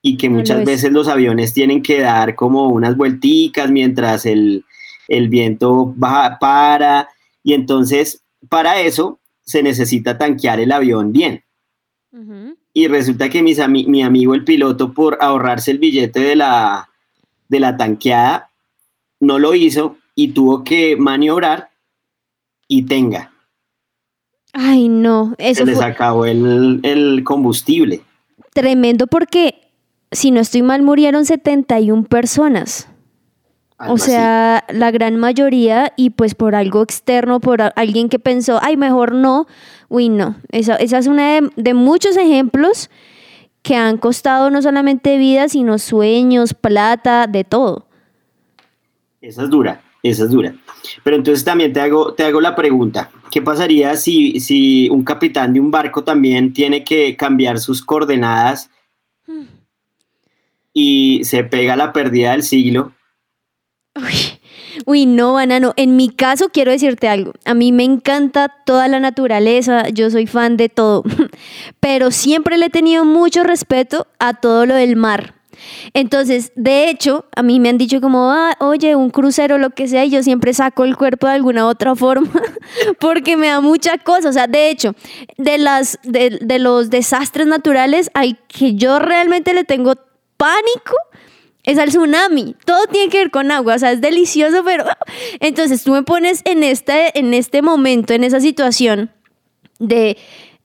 y 0.03 0.17
que 0.17 0.29
No 0.29 0.35
lo 0.35 0.39
muchas 0.41 0.61
es. 0.61 0.67
veces 0.67 0.93
los 0.93 1.07
aviones 1.07 1.55
tienen 1.55 1.83
que 1.83 2.01
dar 2.01 2.35
como 2.35 2.67
unas 2.69 2.97
vuelticas 2.97 3.71
mientras 3.71 4.27
el, 4.27 4.65
el 5.07 5.29
viento 5.29 5.93
baja, 5.97 6.39
para 6.41 7.09
y 7.45 7.55
entonces 7.55 8.23
para 8.49 8.81
eso 8.81 9.21
se 9.45 9.63
necesita 9.63 10.17
tanquear 10.19 10.61
el 10.61 10.73
avión 10.73 11.13
bien. 11.13 11.45
Y 12.75 12.89
resulta 12.89 13.29
que 13.31 13.43
mis 13.43 13.59
ami- 13.59 13.87
mi 13.87 14.03
amigo 14.03 14.35
el 14.35 14.45
piloto 14.45 14.93
por 14.93 15.19
ahorrarse 15.21 15.71
el 15.71 15.79
billete 15.79 16.21
de 16.21 16.37
la, 16.37 16.89
de 17.49 17.61
la 17.61 17.77
tanqueada 17.77 18.51
no 19.21 19.39
lo 19.39 19.55
hizo 19.55 19.97
y 20.15 20.29
tuvo 20.29 20.63
que 20.65 20.97
maniobrar 20.97 21.71
y 22.69 22.83
tenga 22.83 23.33
Ay, 24.53 24.89
no, 24.89 25.35
eso 25.39 25.61
se 25.61 25.67
les 25.67 25.77
fue 25.77 25.87
acabó 25.87 26.27
el, 26.27 26.81
el 26.83 27.25
combustible. 27.25 28.03
tremendo 28.53 29.07
porque, 29.07 29.71
si 30.11 30.31
no 30.31 30.41
estoy 30.41 30.61
mal, 30.61 30.83
murieron 30.83 31.25
71 31.25 32.05
personas. 32.05 32.89
Algo 33.83 33.95
O 33.95 33.97
así. 33.97 34.13
sea, 34.13 34.65
la 34.71 34.91
gran 34.91 35.17
mayoría 35.17 35.93
y 35.97 36.11
pues 36.11 36.35
por 36.35 36.55
algo 36.55 36.83
externo, 36.83 37.41
por 37.41 37.61
alguien 37.77 38.09
que 38.09 38.19
pensó, 38.19 38.59
ay, 38.63 38.77
mejor 38.77 39.13
no. 39.15 39.47
Uy, 39.89 40.09
no. 40.09 40.37
Esa, 40.51 40.77
esa 40.77 40.99
es 40.99 41.07
una 41.07 41.35
de, 41.35 41.51
de 41.57 41.75
muchos 41.75 42.17
ejemplos 42.17 42.91
que 43.63 43.77
han 43.77 43.99
costado 43.99 44.51
no 44.51 44.63
solamente 44.63 45.19
vidas, 45.19 45.53
sino 45.53 45.79
sueños, 45.79 46.55
plata, 46.55 47.27
de 47.27 47.45
todo. 47.45 47.87
esa 49.21 49.43
es 49.45 49.51
dura, 49.51 49.83
esa 50.03 50.25
es 50.25 50.31
dura. 50.31 50.55
Pero 51.05 51.17
entonces 51.17 51.45
también 51.45 51.73
te 51.73 51.81
hago, 51.81 52.13
te 52.15 52.25
hago 52.25 52.41
la 52.41 52.57
pregunta, 52.57 53.11
¿qué 53.31 53.41
pasaría 53.41 53.97
si, 53.97 54.41
si 54.41 54.89
un 54.91 55.05
capitán 55.05 55.53
de 55.53 55.61
un 55.61 55.71
barco 55.71 56.03
también 56.03 56.53
tiene 56.53 56.83
que 56.83 57.17
cambiar 57.17 57.59
sus 57.61 57.83
coordenadas 57.85 58.71
y 60.73 61.23
se 61.25 61.45
pega 61.45 61.77
la 61.77 61.93
pérdida 61.93 62.33
del 62.33 62.43
siglo? 62.43 62.93
Uy, 63.95 64.41
uy, 64.87 65.07
no, 65.07 65.35
banano. 65.35 65.75
En 65.77 65.97
mi 65.97 66.09
caso, 66.09 66.49
quiero 66.49 66.73
decirte 66.73 67.09
algo. 67.09 67.33
A 67.45 67.53
mí 67.55 67.73
me 67.73 67.85
encanta 67.85 68.49
toda 68.65 68.89
la 68.89 69.01
naturaleza, 69.01 69.89
yo 69.91 70.11
soy 70.11 70.27
fan 70.27 70.57
de 70.57 70.69
todo, 70.71 71.03
pero 71.81 72.11
siempre 72.11 72.57
le 72.57 72.67
he 72.67 72.71
tenido 72.71 73.05
mucho 73.05 73.43
respeto 73.43 74.07
a 74.19 74.35
todo 74.35 74.65
lo 74.65 74.75
del 74.75 74.97
mar. 74.97 75.35
Entonces, 75.95 76.51
de 76.57 76.89
hecho, 76.89 77.27
a 77.37 77.43
mí 77.43 77.61
me 77.61 77.69
han 77.69 77.79
dicho 77.79 78.01
como, 78.01 78.33
"Ah, 78.33 78.57
oye, 78.59 78.97
un 78.97 79.11
crucero, 79.11 79.59
lo 79.59 79.71
que 79.71 79.87
sea, 79.87 80.05
y 80.05 80.11
yo 80.11 80.23
siempre 80.23 80.55
saco 80.55 80.85
el 80.85 80.97
cuerpo 80.97 81.27
de 81.27 81.35
alguna 81.35 81.67
otra 81.69 81.95
forma, 81.95 82.31
porque 82.99 83.37
me 83.37 83.49
da 83.49 83.61
mucha 83.61 83.99
cosa. 83.99 84.31
O 84.31 84.33
sea, 84.33 84.47
de 84.47 84.71
hecho, 84.71 84.95
de, 85.37 85.59
las, 85.59 85.99
de, 86.03 86.39
de 86.41 86.59
los 86.59 86.89
desastres 86.91 87.47
naturales 87.47 88.11
al 88.15 88.39
que 88.49 88.75
yo 88.75 88.99
realmente 88.99 89.53
le 89.53 89.65
tengo 89.65 89.95
pánico 90.39 90.97
es 91.65 91.79
al 91.79 91.89
tsunami. 91.89 92.57
Todo 92.65 92.87
tiene 92.87 93.09
que 93.09 93.19
ver 93.19 93.31
con 93.31 93.51
agua, 93.51 93.77
o 93.77 93.79
sea, 93.79 93.93
es 93.93 94.01
delicioso, 94.01 94.63
pero 94.65 94.85
entonces 95.41 95.83
tú 95.83 95.93
me 95.93 96.03
pones 96.03 96.43
en 96.45 96.63
este, 96.63 97.19
en 97.19 97.35
este 97.35 97.63
momento, 97.63 98.15
en 98.15 98.25
esa 98.25 98.41
situación 98.41 99.11
de 99.79 100.17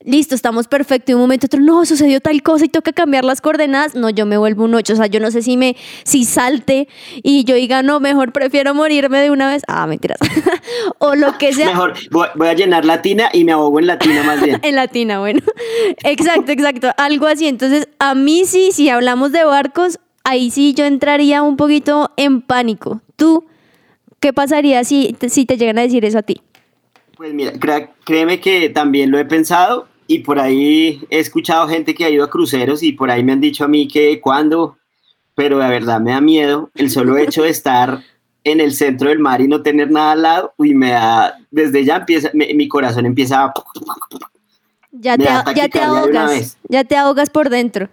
listo, 0.07 0.35
estamos 0.35 0.67
perfectos, 0.67 1.09
y 1.09 1.13
un 1.15 1.21
momento 1.21 1.47
otro, 1.47 1.59
no, 1.59 1.85
sucedió 1.85 2.21
tal 2.21 2.41
cosa 2.41 2.65
y 2.65 2.69
toca 2.69 2.93
cambiar 2.93 3.25
las 3.25 3.41
coordenadas, 3.41 3.93
no, 3.93 4.09
yo 4.09 4.25
me 4.25 4.37
vuelvo 4.37 4.63
un 4.63 4.73
8, 4.73 4.93
o 4.93 4.95
sea, 4.95 5.07
yo 5.07 5.19
no 5.19 5.31
sé 5.31 5.41
si 5.41 5.57
me, 5.57 5.75
si 6.03 6.23
salte 6.23 6.87
y 7.23 7.43
yo 7.43 7.55
diga, 7.55 7.83
no, 7.83 7.99
mejor 7.99 8.31
prefiero 8.31 8.73
morirme 8.73 9.19
de 9.19 9.31
una 9.31 9.49
vez, 9.49 9.63
ah, 9.67 9.85
mentiras, 9.85 10.17
o 10.99 11.15
lo 11.15 11.37
que 11.37 11.51
sea. 11.51 11.67
Mejor, 11.67 11.93
voy, 12.09 12.27
voy 12.35 12.47
a 12.47 12.53
llenar 12.53 12.85
la 12.85 13.01
tina 13.01 13.29
y 13.33 13.43
me 13.43 13.51
ahogo 13.51 13.79
en 13.79 13.87
la 13.87 13.99
tina 13.99 14.23
más 14.23 14.41
bien. 14.41 14.59
En 14.67 14.75
latina, 14.75 15.19
bueno. 15.19 15.39
Exacto, 16.03 16.51
exacto. 16.51 16.89
Algo 16.97 17.27
así. 17.27 17.47
Entonces, 17.47 17.87
a 17.99 18.15
mí 18.15 18.43
sí, 18.45 18.71
si 18.71 18.89
hablamos 18.89 19.31
de 19.31 19.43
barcos, 19.45 19.99
ahí 20.27 20.51
sí 20.51 20.73
yo 20.73 20.83
entraría 20.85 21.41
un 21.41 21.55
poquito 21.55 22.11
en 22.17 22.41
pánico. 22.41 23.01
¿Tú 23.15 23.45
qué 24.19 24.33
pasaría 24.33 24.83
si, 24.83 25.13
te- 25.17 25.29
si 25.29 25.45
te 25.45 25.57
llegan 25.57 25.77
a 25.79 25.81
decir 25.83 26.03
eso 26.03 26.17
a 26.19 26.21
ti? 26.23 26.41
Pues 27.15 27.33
mira, 27.33 27.53
créeme 28.03 28.39
que 28.39 28.69
también 28.69 29.09
lo 29.09 29.17
he 29.17 29.25
pensado 29.25 29.87
y 30.05 30.19
por 30.19 30.39
ahí 30.39 31.01
he 31.09 31.19
escuchado 31.19 31.67
gente 31.67 31.95
que 31.95 32.05
ha 32.05 32.09
ido 32.09 32.23
a 32.25 32.29
cruceros 32.29 32.83
y 32.83 32.91
por 32.91 33.09
ahí 33.09 33.23
me 33.23 33.31
han 33.31 33.41
dicho 33.41 33.63
a 33.63 33.67
mí 33.67 33.87
que 33.87 34.19
cuándo, 34.21 34.77
pero 35.33 35.59
de 35.59 35.67
verdad 35.69 35.99
me 36.01 36.11
da 36.11 36.21
miedo 36.21 36.69
el 36.75 36.89
solo 36.91 37.17
hecho 37.17 37.43
de 37.43 37.49
estar 37.49 38.01
en 38.43 38.59
el 38.61 38.73
centro 38.73 39.09
del 39.09 39.19
mar 39.19 39.41
y 39.41 39.47
no 39.47 39.61
tener 39.61 39.91
nada 39.91 40.11
al 40.13 40.21
lado, 40.21 40.53
y 40.59 40.73
me 40.73 40.91
da, 40.91 41.37
desde 41.51 41.83
ya 41.83 41.97
empieza, 41.97 42.29
me- 42.33 42.53
mi 42.53 42.67
corazón 42.67 43.05
empieza 43.05 43.43
a... 43.45 43.53
Ya 44.91 45.17
te, 45.17 45.23
ya 45.55 45.67
te 45.69 45.79
ahogas. 45.81 46.57
Ya 46.69 46.83
te 46.83 46.95
ahogas 46.95 47.29
por 47.29 47.49
dentro. 47.49 47.89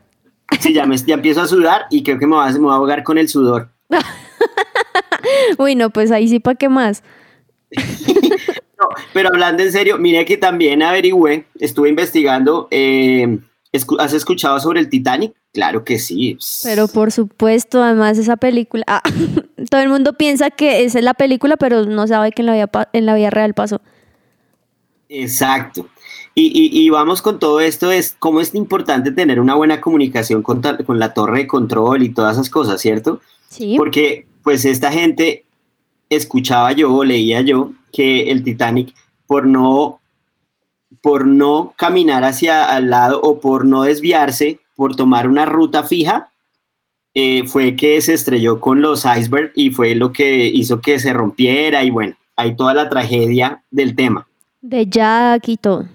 Sí, 0.61 0.73
ya, 0.73 0.87
me, 0.87 0.97
ya 0.97 1.15
empiezo 1.15 1.43
a 1.43 1.47
sudar 1.47 1.87
y 1.91 2.03
creo 2.03 2.19
que 2.19 2.27
me 2.27 2.37
voy 2.37 2.49
a, 2.49 2.53
me 2.53 2.59
voy 2.59 2.73
a 2.73 2.77
ahogar 2.77 3.03
con 3.03 3.19
el 3.19 3.29
sudor. 3.29 3.69
Uy, 5.59 5.75
no, 5.75 5.91
pues 5.91 6.11
ahí 6.11 6.29
sí, 6.29 6.41
¿para 6.41 6.57
qué 6.57 6.69
más? 6.69 7.03
No, 8.77 8.89
pero 9.13 9.29
hablando 9.29 9.63
en 9.63 9.71
serio, 9.71 9.99
mire 9.99 10.25
que 10.25 10.37
también 10.37 10.83
averigüé, 10.83 11.47
estuve 11.61 11.89
investigando, 11.89 12.67
eh, 12.73 13.39
¿has 14.01 14.13
escuchado 14.13 14.59
sobre 14.59 14.81
el 14.81 14.89
Titanic? 14.89 15.33
Claro 15.53 15.85
que 15.85 16.01
sí. 16.01 16.37
Pero 16.65 16.89
por 16.89 17.13
supuesto, 17.13 17.81
además 17.81 18.19
esa 18.19 18.37
película. 18.37 18.83
ah, 18.89 19.03
todo 19.71 19.81
el 19.81 19.89
mundo 19.89 20.15
piensa 20.15 20.51
que 20.51 20.85
esa 20.85 20.99
es 20.99 21.05
la 21.05 21.15
película, 21.15 21.57
pero 21.57 21.85
no 21.85 22.09
sabe 22.09 22.33
que 22.33 22.43
en 22.43 22.47
la 22.47 22.55
vida, 22.55 22.91
en 22.93 23.07
la 23.07 23.15
vida 23.15 23.31
real 23.31 23.55
pasó. 23.55 23.81
Exacto. 25.09 25.87
Y, 26.35 26.47
y- 26.47 26.85
y 26.87 26.91
vamos 26.91 27.23
con 27.23 27.39
todo 27.39 27.61
esto, 27.61 27.93
es 27.93 28.17
cómo 28.19 28.41
es 28.41 28.55
importante 28.55 29.13
tener 29.13 29.39
una 29.41 29.55
buena 29.55 29.81
comunicación 29.81 30.43
con, 30.43 30.63
con 30.85 30.99
la 30.99 31.15
torre 31.15 31.39
de 31.41 31.47
control 31.47 32.03
y 32.03 32.09
todas 32.09 32.35
esas 32.37 32.51
cosas, 32.51 32.81
¿cierto? 32.81 33.21
Sí. 33.49 33.75
Porque 33.77 34.27
pues 34.43 34.65
esta 34.65 34.91
gente, 34.91 35.45
escuchaba 36.11 36.73
yo 36.73 36.93
o 36.93 37.05
leía 37.05 37.41
yo 37.41 37.71
que 37.93 38.31
el 38.31 38.43
Titanic, 38.43 38.93
por 39.27 39.47
no, 39.47 40.01
por 41.01 41.27
no 41.27 41.73
caminar 41.77 42.25
hacia 42.25 42.65
al 42.65 42.91
lado 42.91 43.21
o 43.23 43.41
por 43.41 43.65
no 43.65 43.83
desviarse, 43.83 44.59
por 44.75 44.97
tomar 44.97 45.29
una 45.29 45.47
ruta 45.47 45.85
fija, 45.85 46.31
eh, 47.15 47.45
fue 47.47 47.77
que 47.77 48.01
se 48.01 48.13
estrelló 48.15 48.61
con 48.61 48.83
los 48.83 49.05
icebergs 49.05 49.53
y 49.55 49.71
fue 49.71 49.95
lo 49.95 50.13
que 50.13 50.47
hizo 50.49 50.81
que 50.81 50.99
se 50.99 51.13
rompiera 51.13 51.85
y 51.85 51.91
bueno, 51.91 52.17
hay 52.37 52.57
toda 52.57 52.75
la 52.75 52.89
tragedia 52.89 53.63
del 53.71 53.95
tema. 53.95 54.27
De 54.61 54.87
Jack 54.87 55.49
y 55.49 55.57
todo. 55.57 55.87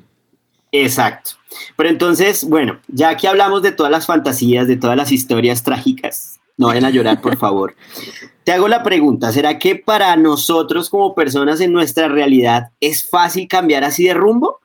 Exacto. 0.72 1.32
Pero 1.76 1.90
entonces, 1.90 2.44
bueno, 2.44 2.80
ya 2.88 3.16
que 3.18 3.28
hablamos 3.28 3.62
de 3.62 3.72
todas 3.72 3.92
las 3.92 4.06
fantasías, 4.06 4.68
de 4.68 4.78
todas 4.78 4.96
las 4.96 5.12
historias 5.12 5.64
trágicas, 5.64 6.40
no 6.58 6.68
vayan 6.68 6.86
a 6.86 6.90
llorar, 6.90 7.22
por 7.22 7.38
favor. 7.38 7.76
Te 8.44 8.52
hago 8.52 8.68
la 8.68 8.84
pregunta, 8.84 9.32
¿será 9.32 9.60
que 9.60 9.76
para 9.76 10.16
nosotros 10.16 10.90
como 10.90 11.16
personas 11.16 11.62
en 11.62 11.72
nuestra 11.72 12.08
realidad 12.08 12.72
es 12.80 13.08
fácil 13.08 13.48
cambiar 13.48 13.84
así 13.84 14.06
de 14.06 14.14
rumbo? 14.14 14.60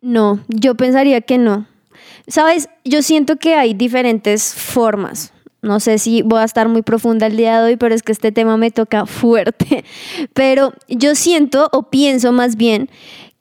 No, 0.00 0.40
yo 0.48 0.74
pensaría 0.74 1.20
que 1.20 1.38
no. 1.38 1.66
Sabes, 2.26 2.68
yo 2.84 3.02
siento 3.02 3.36
que 3.36 3.54
hay 3.54 3.74
diferentes 3.74 4.54
formas. 4.54 5.32
No 5.62 5.78
sé 5.78 5.98
si 5.98 6.22
voy 6.22 6.40
a 6.40 6.44
estar 6.44 6.68
muy 6.68 6.82
profunda 6.82 7.26
el 7.26 7.36
día 7.36 7.60
de 7.60 7.70
hoy, 7.70 7.76
pero 7.76 7.94
es 7.94 8.02
que 8.02 8.12
este 8.12 8.32
tema 8.32 8.56
me 8.56 8.70
toca 8.70 9.06
fuerte. 9.06 9.84
Pero 10.32 10.72
yo 10.88 11.14
siento 11.14 11.68
o 11.72 11.90
pienso 11.90 12.32
más 12.32 12.56
bien 12.56 12.90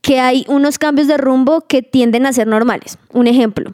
que 0.02 0.20
hay 0.20 0.46
unos 0.48 0.78
cambios 0.78 1.08
de 1.08 1.18
rumbo 1.18 1.62
que 1.62 1.82
tienden 1.82 2.26
a 2.26 2.34
ser 2.34 2.48
normales. 2.48 2.98
Un 3.12 3.28
ejemplo, 3.28 3.74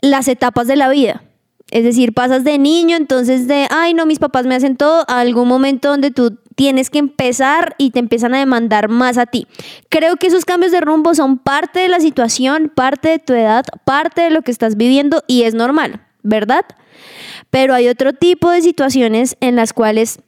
las 0.00 0.28
etapas 0.28 0.66
de 0.66 0.76
la 0.76 0.88
vida. 0.88 1.22
Es 1.70 1.84
decir, 1.84 2.14
pasas 2.14 2.44
de 2.44 2.56
niño, 2.56 2.96
entonces 2.96 3.46
de, 3.46 3.66
ay, 3.70 3.92
no, 3.92 4.06
mis 4.06 4.18
papás 4.18 4.46
me 4.46 4.54
hacen 4.54 4.76
todo, 4.76 5.04
a 5.06 5.20
algún 5.20 5.48
momento 5.48 5.88
donde 5.88 6.10
tú 6.10 6.38
tienes 6.54 6.88
que 6.88 6.98
empezar 6.98 7.74
y 7.78 7.90
te 7.90 7.98
empiezan 7.98 8.34
a 8.34 8.38
demandar 8.38 8.88
más 8.88 9.18
a 9.18 9.26
ti. 9.26 9.46
Creo 9.90 10.16
que 10.16 10.28
esos 10.28 10.44
cambios 10.44 10.72
de 10.72 10.80
rumbo 10.80 11.14
son 11.14 11.38
parte 11.38 11.80
de 11.80 11.88
la 11.88 12.00
situación, 12.00 12.72
parte 12.74 13.10
de 13.10 13.18
tu 13.18 13.34
edad, 13.34 13.64
parte 13.84 14.22
de 14.22 14.30
lo 14.30 14.42
que 14.42 14.50
estás 14.50 14.76
viviendo 14.76 15.22
y 15.26 15.42
es 15.42 15.54
normal, 15.54 16.00
¿verdad? 16.22 16.64
Pero 17.50 17.74
hay 17.74 17.88
otro 17.88 18.12
tipo 18.12 18.50
de 18.50 18.62
situaciones 18.62 19.36
en 19.40 19.54
las 19.54 19.72
cuales 19.72 20.20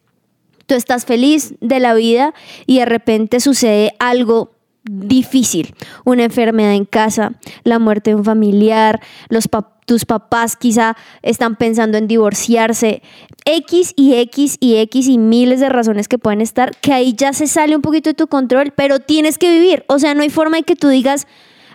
tú 0.66 0.74
estás 0.74 1.04
feliz 1.04 1.54
de 1.60 1.80
la 1.80 1.94
vida 1.94 2.34
y 2.66 2.78
de 2.78 2.84
repente 2.84 3.40
sucede 3.40 3.94
algo 3.98 4.52
difícil, 4.84 5.74
una 6.04 6.24
enfermedad 6.24 6.74
en 6.74 6.84
casa, 6.84 7.32
la 7.64 7.78
muerte 7.78 8.10
de 8.10 8.16
un 8.16 8.24
familiar, 8.24 9.00
los 9.28 9.48
tus 9.84 10.04
papás 10.04 10.56
quizá 10.56 10.96
están 11.22 11.56
pensando 11.56 11.98
en 11.98 12.06
divorciarse, 12.06 13.02
X 13.44 13.92
y 13.96 14.14
X 14.14 14.56
y 14.60 14.76
X 14.76 15.08
y 15.08 15.18
miles 15.18 15.58
de 15.58 15.68
razones 15.68 16.06
que 16.06 16.16
pueden 16.16 16.40
estar, 16.40 16.76
que 16.76 16.92
ahí 16.92 17.12
ya 17.14 17.32
se 17.32 17.48
sale 17.48 17.74
un 17.74 17.82
poquito 17.82 18.10
de 18.10 18.14
tu 18.14 18.28
control, 18.28 18.72
pero 18.76 19.00
tienes 19.00 19.36
que 19.36 19.50
vivir, 19.52 19.84
o 19.88 19.98
sea, 19.98 20.14
no 20.14 20.22
hay 20.22 20.30
forma 20.30 20.58
de 20.58 20.62
que 20.62 20.76
tú 20.76 20.88
digas, 20.88 21.26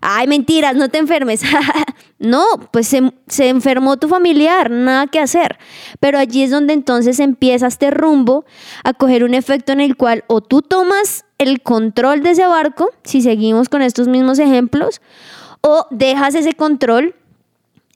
ay, 0.06 0.28
mentiras, 0.28 0.76
no 0.76 0.90
te 0.90 1.00
enfermes. 1.00 1.42
no, 2.20 2.46
pues 2.72 2.88
se, 2.88 3.12
se, 3.28 3.50
enfermó 3.50 3.98
tu 3.98 4.08
familiar, 4.08 4.70
nada 4.70 5.08
que 5.08 5.20
hacer. 5.20 5.58
Pero 6.00 6.20
allí 6.20 6.44
es 6.44 6.52
donde 6.52 6.74
entonces 6.74 7.20
empieza 7.20 7.68
este 7.68 7.92
rumbo 7.92 8.46
a 8.84 8.94
coger 8.94 9.24
un 9.24 9.34
efecto 9.34 9.72
en 9.72 9.82
el 9.82 9.98
cual 9.98 10.24
o 10.28 10.42
tú 10.42 10.62
tomas 10.62 11.26
el 11.38 11.62
control 11.62 12.22
de 12.22 12.32
ese 12.32 12.46
barco, 12.46 12.92
si 13.04 13.22
seguimos 13.22 13.68
con 13.68 13.82
estos 13.82 14.08
mismos 14.08 14.40
ejemplos, 14.40 15.02
o 15.62 15.88
dejas 15.90 16.36
ese 16.36 16.54
control 16.54 17.16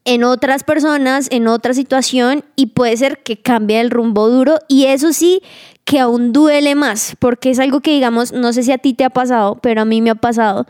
en 0.03 0.23
otras 0.23 0.63
personas, 0.63 1.27
en 1.29 1.47
otra 1.47 1.73
situación, 1.73 2.43
y 2.55 2.67
puede 2.67 2.97
ser 2.97 3.21
que 3.21 3.37
cambie 3.37 3.79
el 3.79 3.91
rumbo 3.91 4.29
duro, 4.29 4.57
y 4.67 4.85
eso 4.85 5.13
sí 5.13 5.41
que 5.85 5.99
aún 5.99 6.33
duele 6.33 6.75
más, 6.75 7.15
porque 7.19 7.51
es 7.51 7.59
algo 7.59 7.81
que 7.81 7.91
digamos, 7.91 8.31
no 8.31 8.53
sé 8.53 8.63
si 8.63 8.71
a 8.71 8.77
ti 8.77 8.93
te 8.93 9.03
ha 9.03 9.09
pasado, 9.09 9.59
pero 9.61 9.81
a 9.81 9.85
mí 9.85 10.01
me 10.01 10.09
ha 10.09 10.15
pasado, 10.15 10.65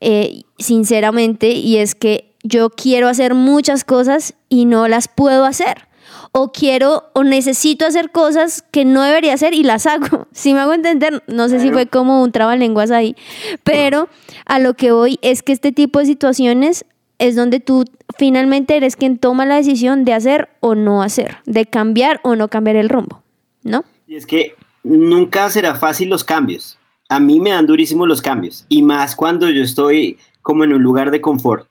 eh, 0.00 0.42
sinceramente, 0.58 1.50
y 1.50 1.76
es 1.76 1.94
que 1.94 2.34
yo 2.42 2.70
quiero 2.70 3.08
hacer 3.08 3.34
muchas 3.34 3.84
cosas 3.84 4.34
y 4.48 4.66
no 4.66 4.86
las 4.86 5.08
puedo 5.08 5.44
hacer. 5.44 5.88
O 6.32 6.52
quiero 6.52 7.04
o 7.14 7.24
necesito 7.24 7.86
hacer 7.86 8.10
cosas 8.10 8.62
que 8.70 8.84
no 8.84 9.02
debería 9.02 9.34
hacer 9.34 9.54
y 9.54 9.62
las 9.62 9.86
hago. 9.86 10.28
Si 10.32 10.52
me 10.52 10.60
hago 10.60 10.74
entender, 10.74 11.22
no 11.26 11.48
sé 11.48 11.60
si 11.60 11.70
fue 11.70 11.86
como 11.86 12.22
un 12.22 12.32
trabalenguas 12.32 12.90
ahí, 12.90 13.16
pero 13.62 14.08
a 14.46 14.58
lo 14.58 14.74
que 14.74 14.92
voy 14.92 15.18
es 15.22 15.42
que 15.42 15.52
este 15.52 15.72
tipo 15.72 16.00
de 16.00 16.06
situaciones 16.06 16.84
es 17.18 17.36
donde 17.36 17.60
tú 17.60 17.84
finalmente 18.18 18.76
eres 18.76 18.96
quien 18.96 19.18
toma 19.18 19.46
la 19.46 19.56
decisión 19.56 20.04
de 20.04 20.12
hacer 20.12 20.48
o 20.60 20.74
no 20.74 21.02
hacer, 21.02 21.38
de 21.46 21.66
cambiar 21.66 22.20
o 22.24 22.36
no 22.36 22.48
cambiar 22.48 22.76
el 22.76 22.88
rumbo, 22.88 23.22
¿no? 23.62 23.84
Y 24.06 24.16
es 24.16 24.26
que 24.26 24.54
nunca 24.82 25.48
será 25.50 25.76
fácil 25.76 26.10
los 26.10 26.24
cambios 26.24 26.78
a 27.08 27.20
mí 27.20 27.40
me 27.40 27.50
dan 27.50 27.66
durísimos 27.66 28.08
los 28.08 28.22
cambios 28.22 28.64
y 28.68 28.82
más 28.82 29.14
cuando 29.14 29.48
yo 29.50 29.62
estoy 29.62 30.18
como 30.42 30.64
en 30.64 30.72
un 30.72 30.82
lugar 30.82 31.10
de 31.10 31.20
confort, 31.20 31.68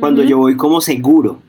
cuando 0.00 0.22
yo 0.22 0.38
voy 0.38 0.56
como 0.56 0.80
seguro. 0.80 1.40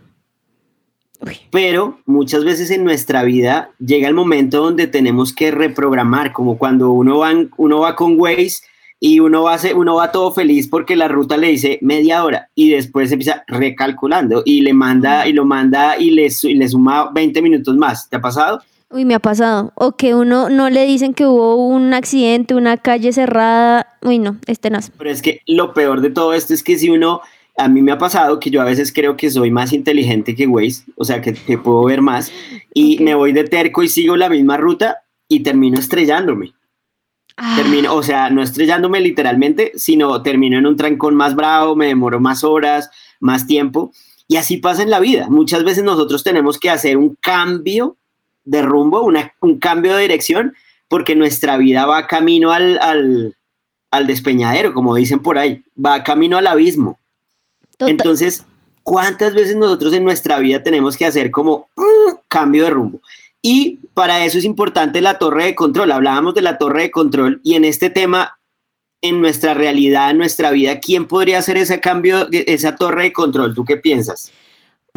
Pero 1.51 1.99
muchas 2.05 2.43
veces 2.43 2.69
en 2.69 2.83
nuestra 2.83 3.23
vida 3.23 3.71
llega 3.79 4.07
el 4.07 4.13
momento 4.13 4.61
donde 4.63 4.87
tenemos 4.87 5.33
que 5.33 5.51
reprogramar, 5.51 6.31
como 6.31 6.57
cuando 6.57 6.91
uno 6.91 7.19
va, 7.19 7.33
uno 7.57 7.79
va 7.79 7.95
con 7.95 8.19
Waze 8.19 8.61
y 8.99 9.19
uno 9.19 9.43
va, 9.43 9.57
uno 9.75 9.95
va 9.95 10.11
todo 10.11 10.31
feliz 10.31 10.67
porque 10.67 10.95
la 10.95 11.07
ruta 11.07 11.37
le 11.37 11.49
dice 11.49 11.79
media 11.81 12.23
hora 12.23 12.49
y 12.55 12.69
después 12.69 13.11
empieza 13.11 13.43
recalculando 13.47 14.43
y 14.45 14.61
le 14.61 14.73
manda 14.73 15.27
y 15.27 15.33
lo 15.33 15.45
manda 15.45 15.97
y 15.97 16.11
le, 16.11 16.27
y 16.43 16.53
le 16.53 16.67
suma 16.69 17.11
20 17.11 17.41
minutos 17.41 17.75
más. 17.75 18.09
¿Te 18.09 18.17
ha 18.17 18.21
pasado? 18.21 18.61
Uy, 18.89 19.03
me 19.03 19.15
ha 19.15 19.19
pasado. 19.19 19.73
O 19.75 19.97
que 19.97 20.15
uno 20.15 20.49
no 20.49 20.69
le 20.69 20.85
dicen 20.85 21.13
que 21.13 21.25
hubo 21.25 21.67
un 21.67 21.93
accidente, 21.93 22.55
una 22.55 22.77
calle 22.77 23.11
cerrada. 23.11 23.97
Uy, 24.01 24.19
no, 24.19 24.37
este 24.47 24.69
no. 24.69 24.79
Pero 24.97 25.09
es 25.09 25.21
que 25.21 25.41
lo 25.45 25.73
peor 25.73 26.01
de 26.01 26.09
todo 26.09 26.33
esto 26.33 26.53
es 26.53 26.63
que 26.63 26.77
si 26.77 26.89
uno, 26.89 27.21
a 27.57 27.67
mí 27.67 27.81
me 27.81 27.91
ha 27.91 27.97
pasado 27.97 28.39
que 28.39 28.49
yo 28.49 28.61
a 28.61 28.65
veces 28.65 28.93
creo 28.93 29.17
que 29.17 29.29
soy 29.29 29.51
más 29.51 29.73
inteligente 29.73 30.35
que 30.35 30.47
Waze, 30.47 30.85
o 30.95 31.03
sea, 31.03 31.21
que, 31.21 31.33
puedo 31.57 31.83
ver 31.83 32.01
más, 32.01 32.31
y 32.73 32.99
me 32.99 33.13
voy 33.13 33.33
de 33.33 33.43
terco 33.43 33.83
y 33.83 33.89
sigo 33.89 34.15
la 34.15 34.29
misma 34.29 34.55
ruta 34.55 35.03
y 35.27 35.41
termino 35.41 35.77
estrellándome. 35.79 36.53
Ah. 37.35 37.55
Termino, 37.57 37.93
o 37.93 38.03
sea, 38.03 38.29
no 38.29 38.41
estrellándome 38.41 39.01
literalmente, 39.01 39.73
sino 39.75 40.21
termino 40.21 40.57
en 40.57 40.65
un 40.65 40.77
trancón 40.77 41.13
más 41.15 41.35
bravo, 41.35 41.75
me 41.75 41.87
demoro 41.87 42.21
más 42.21 42.43
horas, 42.45 42.89
más 43.19 43.47
tiempo. 43.47 43.91
Y 44.29 44.37
así 44.37 44.57
pasa 44.57 44.81
en 44.81 44.89
la 44.89 44.99
vida. 44.99 45.27
Muchas 45.29 45.63
veces 45.63 45.83
nosotros 45.83 46.23
tenemos 46.23 46.57
que 46.57 46.69
hacer 46.69 46.97
un 46.97 47.15
cambio 47.21 47.97
de 48.47 48.61
rumbo, 48.61 49.01
un 49.41 49.59
cambio 49.59 49.95
de 49.95 50.03
dirección, 50.03 50.55
porque 50.87 51.15
nuestra 51.15 51.57
vida 51.57 51.85
va 51.85 52.07
camino 52.07 52.51
al, 52.51 52.79
al, 53.91 54.07
despeñadero, 54.07 54.73
como 54.73 54.95
dicen 54.95 55.19
por 55.19 55.37
ahí, 55.37 55.63
va 55.83 56.03
camino 56.03 56.37
al 56.37 56.47
abismo. 56.47 56.97
Entonces, 57.79 58.45
¿cuántas 58.83 59.33
veces 59.33 59.57
nosotros 59.57 59.93
en 59.93 60.05
nuestra 60.05 60.39
vida 60.39 60.63
tenemos 60.63 60.95
que 60.95 61.05
hacer 61.05 61.29
como 61.29 61.69
uh, 61.75 62.17
cambio 62.27 62.63
de 62.63 62.69
rumbo? 62.69 63.01
Y 63.41 63.79
para 63.93 64.23
eso 64.23 64.37
es 64.37 64.45
importante 64.45 65.01
la 65.01 65.19
torre 65.19 65.45
de 65.45 65.55
control. 65.55 65.91
Hablábamos 65.91 66.33
de 66.33 66.41
la 66.41 66.57
torre 66.57 66.83
de 66.83 66.91
control 66.91 67.41
y 67.43 67.55
en 67.55 67.65
este 67.65 67.89
tema, 67.89 68.39
en 69.01 69.19
nuestra 69.19 69.53
realidad, 69.53 70.11
en 70.11 70.17
nuestra 70.17 70.51
vida, 70.51 70.79
¿quién 70.79 71.05
podría 71.05 71.39
hacer 71.39 71.57
ese 71.57 71.79
cambio, 71.81 72.27
esa 72.31 72.75
torre 72.75 73.03
de 73.03 73.13
control? 73.13 73.53
¿Tú 73.53 73.65
qué 73.65 73.77
piensas? 73.77 74.31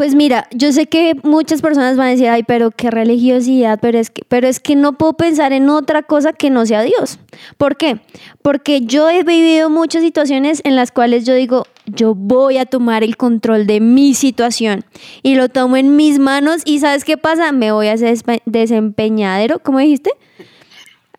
Pues 0.00 0.14
mira, 0.14 0.48
yo 0.50 0.72
sé 0.72 0.86
que 0.86 1.14
muchas 1.24 1.60
personas 1.60 1.98
van 1.98 2.06
a 2.06 2.10
decir, 2.12 2.30
ay, 2.30 2.42
pero 2.42 2.70
qué 2.70 2.90
religiosidad, 2.90 3.78
pero 3.82 3.98
es 3.98 4.08
que, 4.08 4.22
pero 4.26 4.48
es 4.48 4.58
que 4.58 4.74
no 4.74 4.94
puedo 4.94 5.12
pensar 5.12 5.52
en 5.52 5.68
otra 5.68 6.02
cosa 6.02 6.32
que 6.32 6.48
no 6.48 6.64
sea 6.64 6.80
Dios. 6.80 7.18
¿Por 7.58 7.76
qué? 7.76 8.00
Porque 8.40 8.80
yo 8.80 9.10
he 9.10 9.24
vivido 9.24 9.68
muchas 9.68 10.02
situaciones 10.02 10.62
en 10.64 10.74
las 10.74 10.90
cuales 10.90 11.26
yo 11.26 11.34
digo, 11.34 11.66
yo 11.84 12.14
voy 12.14 12.56
a 12.56 12.64
tomar 12.64 13.04
el 13.04 13.18
control 13.18 13.66
de 13.66 13.80
mi 13.80 14.14
situación 14.14 14.86
y 15.22 15.34
lo 15.34 15.50
tomo 15.50 15.76
en 15.76 15.96
mis 15.96 16.18
manos 16.18 16.62
y 16.64 16.78
¿sabes 16.78 17.04
qué 17.04 17.18
pasa? 17.18 17.52
Me 17.52 17.70
voy 17.70 17.88
a 17.88 17.92
hacer 17.92 18.16
desempeñadero, 18.46 19.58
¿cómo 19.58 19.80
dijiste? 19.80 20.12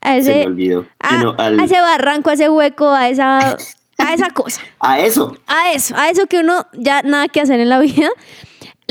A 0.02 0.18
ese, 0.18 0.48
Se 0.58 0.86
a 0.98 1.64
ese 1.64 1.80
barranco, 1.80 2.32
a 2.32 2.34
ese 2.34 2.50
hueco, 2.50 2.90
a 2.90 3.10
esa, 3.10 3.58
a 4.00 4.14
esa 4.16 4.32
cosa. 4.32 4.60
a 4.80 5.00
eso. 5.02 5.38
A 5.46 5.72
eso, 5.72 5.96
a 5.96 6.10
eso 6.10 6.26
que 6.26 6.40
uno 6.40 6.66
ya 6.74 7.04
nada 7.04 7.28
que 7.28 7.42
hacer 7.42 7.60
en 7.60 7.70
la 7.70 7.78
vida 7.78 8.10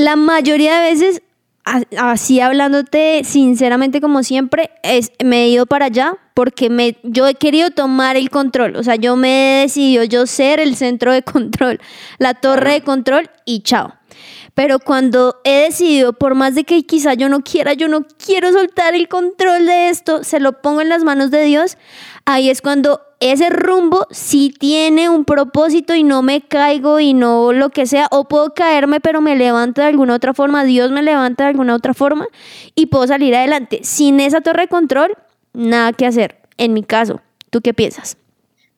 la 0.00 0.16
mayoría 0.16 0.80
de 0.80 0.90
veces, 0.90 1.22
así 1.96 2.40
hablándote 2.40 3.22
sinceramente 3.24 4.00
como 4.00 4.22
siempre, 4.22 4.70
es, 4.82 5.12
me 5.22 5.44
he 5.44 5.48
ido 5.48 5.66
para 5.66 5.86
allá 5.86 6.16
porque 6.34 6.70
me, 6.70 6.96
yo 7.02 7.26
he 7.26 7.34
querido 7.34 7.70
tomar 7.70 8.16
el 8.16 8.30
control. 8.30 8.76
O 8.76 8.82
sea, 8.82 8.96
yo 8.96 9.16
me 9.16 9.58
he 9.58 9.62
decidido 9.62 10.04
yo 10.04 10.26
ser 10.26 10.60
el 10.60 10.74
centro 10.76 11.12
de 11.12 11.22
control, 11.22 11.80
la 12.18 12.34
torre 12.34 12.72
de 12.72 12.80
control 12.82 13.30
y 13.44 13.60
chao. 13.60 13.94
Pero 14.54 14.78
cuando 14.78 15.40
he 15.44 15.62
decidido, 15.62 16.12
por 16.12 16.34
más 16.34 16.54
de 16.54 16.64
que 16.64 16.82
quizá 16.84 17.14
yo 17.14 17.28
no 17.28 17.40
quiera, 17.40 17.72
yo 17.72 17.88
no 17.88 18.06
quiero 18.24 18.52
soltar 18.52 18.94
el 18.94 19.08
control 19.08 19.66
de 19.66 19.88
esto, 19.88 20.24
se 20.24 20.40
lo 20.40 20.60
pongo 20.60 20.80
en 20.80 20.88
las 20.88 21.04
manos 21.04 21.30
de 21.30 21.44
Dios, 21.44 21.78
ahí 22.24 22.50
es 22.50 22.62
cuando 22.62 23.00
ese 23.20 23.50
rumbo 23.50 24.06
sí 24.10 24.54
tiene 24.58 25.08
un 25.08 25.24
propósito 25.24 25.94
y 25.94 26.02
no 26.02 26.22
me 26.22 26.40
caigo 26.40 27.00
y 27.00 27.12
no 27.12 27.52
lo 27.52 27.70
que 27.70 27.86
sea, 27.86 28.08
o 28.10 28.28
puedo 28.28 28.54
caerme 28.54 29.00
pero 29.00 29.20
me 29.20 29.36
levanto 29.36 29.82
de 29.82 29.88
alguna 29.88 30.14
otra 30.14 30.34
forma, 30.34 30.64
Dios 30.64 30.90
me 30.90 31.02
levanta 31.02 31.44
de 31.44 31.50
alguna 31.50 31.74
otra 31.74 31.94
forma 31.94 32.26
y 32.74 32.86
puedo 32.86 33.06
salir 33.06 33.34
adelante. 33.34 33.80
Sin 33.82 34.20
esa 34.20 34.40
torre 34.40 34.62
de 34.62 34.68
control, 34.68 35.16
nada 35.52 35.92
que 35.92 36.06
hacer, 36.06 36.38
en 36.56 36.72
mi 36.72 36.82
caso. 36.82 37.20
¿Tú 37.50 37.60
qué 37.60 37.74
piensas? 37.74 38.16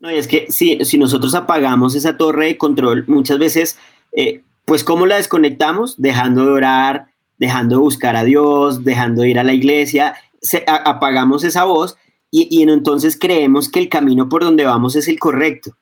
No, 0.01 0.09
es 0.09 0.27
que 0.27 0.47
si, 0.51 0.85
si 0.85 0.99
nosotros 0.99 1.35
apagamos 1.37 1.95
esa 1.95 2.17
torre 2.17 2.47
de 2.47 2.59
control, 2.59 3.05
muchas 3.07 3.39
veces, 3.39 3.79
eh, 4.13 4.43
pues 4.65 4.85
¿cómo 4.85 5.07
la 5.07 5.17
desconectamos? 5.17 6.01
Dejando 6.01 6.45
de 6.45 6.51
orar, 6.53 7.07
dejando 7.39 7.77
de 7.77 7.83
buscar 7.83 8.17
a 8.17 8.25
Dios, 8.25 8.85
dejando 8.85 9.23
de 9.23 9.31
ir 9.31 9.39
a 9.39 9.45
la 9.45 9.53
iglesia, 9.53 10.15
apagamos 10.67 11.45
esa 11.45 11.65
voz 11.65 11.97
y, 12.31 12.63
entonces 12.63 13.19
creemos 13.19 13.69
que 13.69 13.79
el 13.79 13.89
camino 13.89 14.29
por 14.29 14.43
donde 14.43 14.65
vamos 14.65 14.97
es 14.97 15.09
el 15.09 15.19
correcto. 15.19 15.77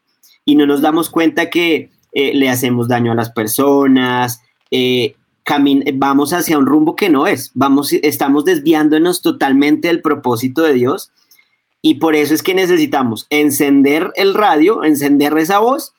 y 0.44 0.56
no 0.56 0.66
nos 0.66 0.80
damos 0.80 1.10
cuenta 1.10 1.50
que 1.50 1.90
eh, 2.12 2.34
le 2.34 2.48
hacemos 2.48 2.88
daño 2.88 3.12
a 3.12 3.14
las 3.14 3.30
personas, 3.30 4.40
eh, 4.70 5.14
vamos 5.94 6.32
hacia 6.32 6.58
un 6.58 6.66
rumbo 6.66 6.96
que 6.96 7.08
no 7.08 7.26
es, 7.26 7.50
vamos, 7.54 7.92
estamos 7.92 8.44
desviándonos 8.44 9.20
totalmente 9.20 9.88
del 9.88 10.00
propósito 10.00 10.62
de 10.62 10.74
Dios 10.74 11.12
y 11.82 11.94
por 11.94 12.14
eso 12.14 12.34
es 12.34 12.42
que 12.42 12.54
necesitamos 12.54 13.26
encender 13.30 14.12
el 14.16 14.34
radio, 14.34 14.84
encender 14.84 15.36
esa 15.38 15.58
voz 15.58 15.94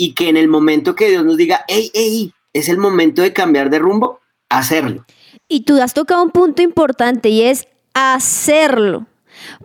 y 0.00 0.14
que 0.14 0.30
en 0.30 0.38
el 0.38 0.48
momento 0.48 0.94
que 0.94 1.10
Dios 1.10 1.26
nos 1.26 1.36
diga, 1.36 1.62
hey, 1.68 1.90
hey, 1.92 2.32
es 2.54 2.70
el 2.70 2.78
momento 2.78 3.20
de 3.20 3.34
cambiar 3.34 3.68
de 3.68 3.78
rumbo, 3.78 4.20
hacerlo. 4.48 5.04
Y 5.46 5.64
tú 5.64 5.78
has 5.78 5.92
tocado 5.92 6.22
un 6.22 6.30
punto 6.30 6.62
importante 6.62 7.28
y 7.28 7.42
es 7.42 7.68
hacerlo. 7.92 9.06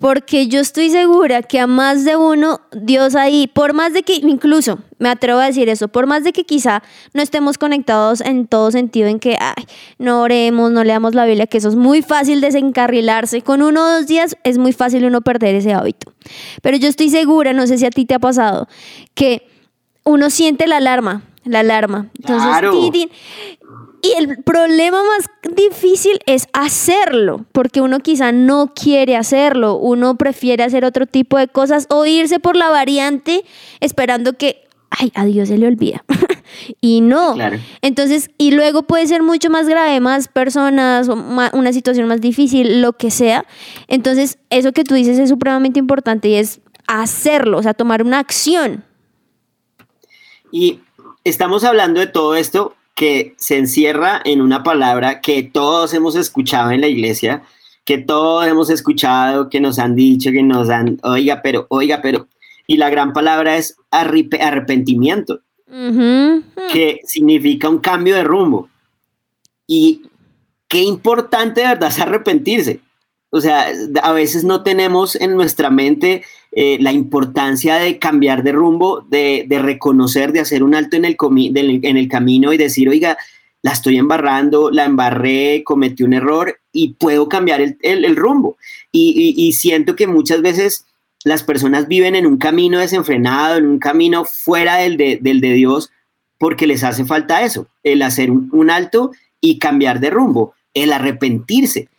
Porque 0.02 0.48
yo 0.48 0.60
estoy 0.60 0.90
segura 0.90 1.42
que 1.42 1.62
a 1.62 1.68
más 1.68 2.04
de 2.04 2.18
uno, 2.18 2.60
Dios 2.74 3.16
ahí, 3.16 3.48
por 3.48 3.74
más 3.74 3.94
de 3.94 4.04
que, 4.04 4.16
incluso 4.16 4.80
me 5.00 5.08
atrevo 5.08 5.40
a 5.40 5.46
decir 5.46 5.70
eso, 5.70 5.88
por 5.88 6.06
más 6.06 6.26
de 6.26 6.34
que 6.34 6.44
quizá 6.44 6.84
no 7.14 7.22
estemos 7.22 7.58
conectados 7.58 8.20
en 8.20 8.46
todo 8.46 8.72
sentido, 8.72 9.08
en 9.08 9.20
que 9.20 9.38
ay, 9.40 9.66
no 10.00 10.22
oremos, 10.22 10.70
no 10.70 10.84
leamos 10.84 11.16
la 11.16 11.26
Biblia, 11.26 11.48
que 11.48 11.60
eso 11.60 11.70
es 11.70 11.76
muy 11.76 12.02
fácil 12.02 12.42
desencarrilarse. 12.42 13.42
Con 13.42 13.62
uno 13.62 13.86
o 13.86 13.90
dos 13.90 14.08
días 14.08 14.36
es 14.44 14.58
muy 14.58 14.74
fácil 14.74 15.06
uno 15.06 15.22
perder 15.22 15.56
ese 15.56 15.72
hábito. 15.72 16.14
Pero 16.62 16.76
yo 16.76 16.90
estoy 16.90 17.10
segura, 17.10 17.54
no 17.54 17.68
sé 17.68 17.78
si 17.78 17.86
a 17.86 17.90
ti 17.90 18.06
te 18.06 18.16
ha 18.16 18.20
pasado, 18.20 18.68
que 19.14 19.55
uno 20.06 20.30
siente 20.30 20.68
la 20.68 20.78
alarma, 20.78 21.24
la 21.44 21.60
alarma. 21.60 22.08
Entonces, 22.16 22.48
Claro. 22.48 22.74
y 24.02 24.14
el 24.18 24.44
problema 24.44 25.00
más 25.04 25.26
difícil 25.56 26.20
es 26.28 26.48
hacerlo, 26.54 27.46
porque 27.52 27.82
uno 27.82 28.00
quizá 28.00 28.32
no 28.32 28.72
quiere 28.76 29.18
hacerlo, 29.18 29.76
uno 29.76 30.16
prefiere 30.16 30.64
hacer 30.64 30.86
otro 30.86 31.08
tipo 31.08 31.38
de 31.38 31.48
cosas 31.48 31.88
o 31.90 32.06
irse 32.06 32.40
por 32.40 32.56
la 32.56 32.70
variante 32.70 33.44
esperando 33.80 34.34
que, 34.34 34.64
ay, 34.92 35.12
a 35.16 35.26
Dios 35.26 35.50
se 35.50 35.58
le 35.58 35.66
olvida. 35.68 36.06
y 36.82 37.02
no. 37.02 37.34
Claro. 37.34 37.58
Entonces, 37.82 38.30
y 38.38 38.52
luego 38.52 38.84
puede 38.84 39.08
ser 39.08 39.24
mucho 39.24 39.50
más 39.50 39.68
grave, 39.68 40.00
más 40.00 40.28
personas, 40.28 41.08
una 41.10 41.74
situación 41.74 42.08
más 42.08 42.22
difícil, 42.22 42.82
lo 42.84 42.94
que 42.94 43.10
sea. 43.10 43.46
Entonces, 43.88 44.38
eso 44.52 44.72
que 44.72 44.84
tú 44.84 44.94
dices 44.94 45.18
es 45.18 45.30
supremamente 45.30 45.80
importante 45.80 46.30
y 46.30 46.36
es 46.36 46.62
hacerlo, 46.88 47.58
o 47.58 47.64
sea, 47.64 47.74
tomar 47.74 48.04
una 48.04 48.20
acción. 48.20 48.85
Y 50.56 50.80
estamos 51.26 51.66
hablando 51.66 52.00
de 52.00 52.08
todo 52.08 52.34
esto 52.38 52.78
que 52.96 53.34
se 53.36 53.58
encierra 53.58 54.22
en 54.24 54.40
una 54.40 54.64
palabra 54.64 55.20
que 55.20 55.44
todos 55.44 55.94
hemos 55.94 56.16
escuchado 56.16 56.72
en 56.72 56.80
la 56.80 56.88
iglesia, 56.88 57.44
que 57.84 57.98
todos 57.98 58.48
hemos 58.48 58.70
escuchado, 58.70 59.50
que 59.50 59.60
nos 59.60 59.80
han 59.80 59.98
dicho, 59.98 60.32
que 60.32 60.44
nos 60.44 60.70
han, 60.70 60.98
oiga, 61.04 61.42
pero, 61.44 61.66
oiga, 61.68 62.00
pero, 62.02 62.30
y 62.68 62.78
la 62.78 62.90
gran 62.90 63.12
palabra 63.12 63.58
es 63.58 63.76
arrepe- 63.92 64.40
arrepentimiento, 64.40 65.42
que 66.72 67.02
significa 67.04 67.68
un 67.68 67.80
cambio 67.80 68.16
de 68.16 68.24
rumbo. 68.24 68.70
Y 69.68 70.04
qué 70.70 70.84
importante 70.84 71.60
de 71.60 71.68
verdad 71.68 71.90
es 71.90 72.00
arrepentirse. 72.00 72.80
O 73.30 73.42
sea, 73.42 73.68
a 74.04 74.14
veces 74.14 74.46
no 74.46 74.64
tenemos 74.64 75.18
en 75.18 75.36
nuestra 75.36 75.70
mente 75.70 76.24
eh, 76.58 76.78
la 76.80 76.94
importancia 76.94 77.76
de 77.76 78.00
cambiar 78.00 78.42
de 78.42 78.54
rumbo, 78.54 79.06
de, 79.10 79.46
reconocer, 79.62 80.32
de 80.32 80.40
hacer 80.40 80.64
un 80.64 80.74
alto 80.74 80.96
en 80.96 81.04
el, 81.04 82.08
camino 82.08 82.54
y 82.54 82.58
decir, 82.58 82.88
oiga, 82.88 83.18
la 83.62 83.74
estoy 83.74 83.98
embarrando, 83.98 84.72
la 84.72 84.86
embarré, 84.86 85.64
cometí 85.66 86.04
un 86.04 86.14
error 86.14 86.58
y 86.72 86.94
puedo 86.94 87.28
cambiar 87.28 87.60
el, 87.82 88.16
rumbo. 88.16 88.56
Y, 88.94 89.52
siento 89.52 89.98
que 89.98 90.08
muchas 90.08 90.42
veces 90.42 90.86
las 91.26 91.44
personas 91.44 91.90
viven 91.90 92.16
en 92.16 92.26
un 92.26 92.38
camino 92.38 92.80
desenfrenado, 92.80 93.58
en 93.58 93.66
un 93.66 93.80
camino 93.80 94.24
fuera 94.24 94.78
del 94.78 94.96
de, 94.96 95.20
Dios, 95.22 95.92
porque 96.38 96.68
les 96.68 96.86
hace 96.86 97.04
falta 97.04 97.44
eso, 97.44 97.68
el 97.84 98.02
hacer 98.02 98.32
un 98.32 98.70
alto 98.70 99.12
y 99.42 99.60
cambiar 99.60 100.00
de 100.00 100.10
rumbo, 100.10 100.54
el 100.74 100.94
arrepentirse. 100.94 101.90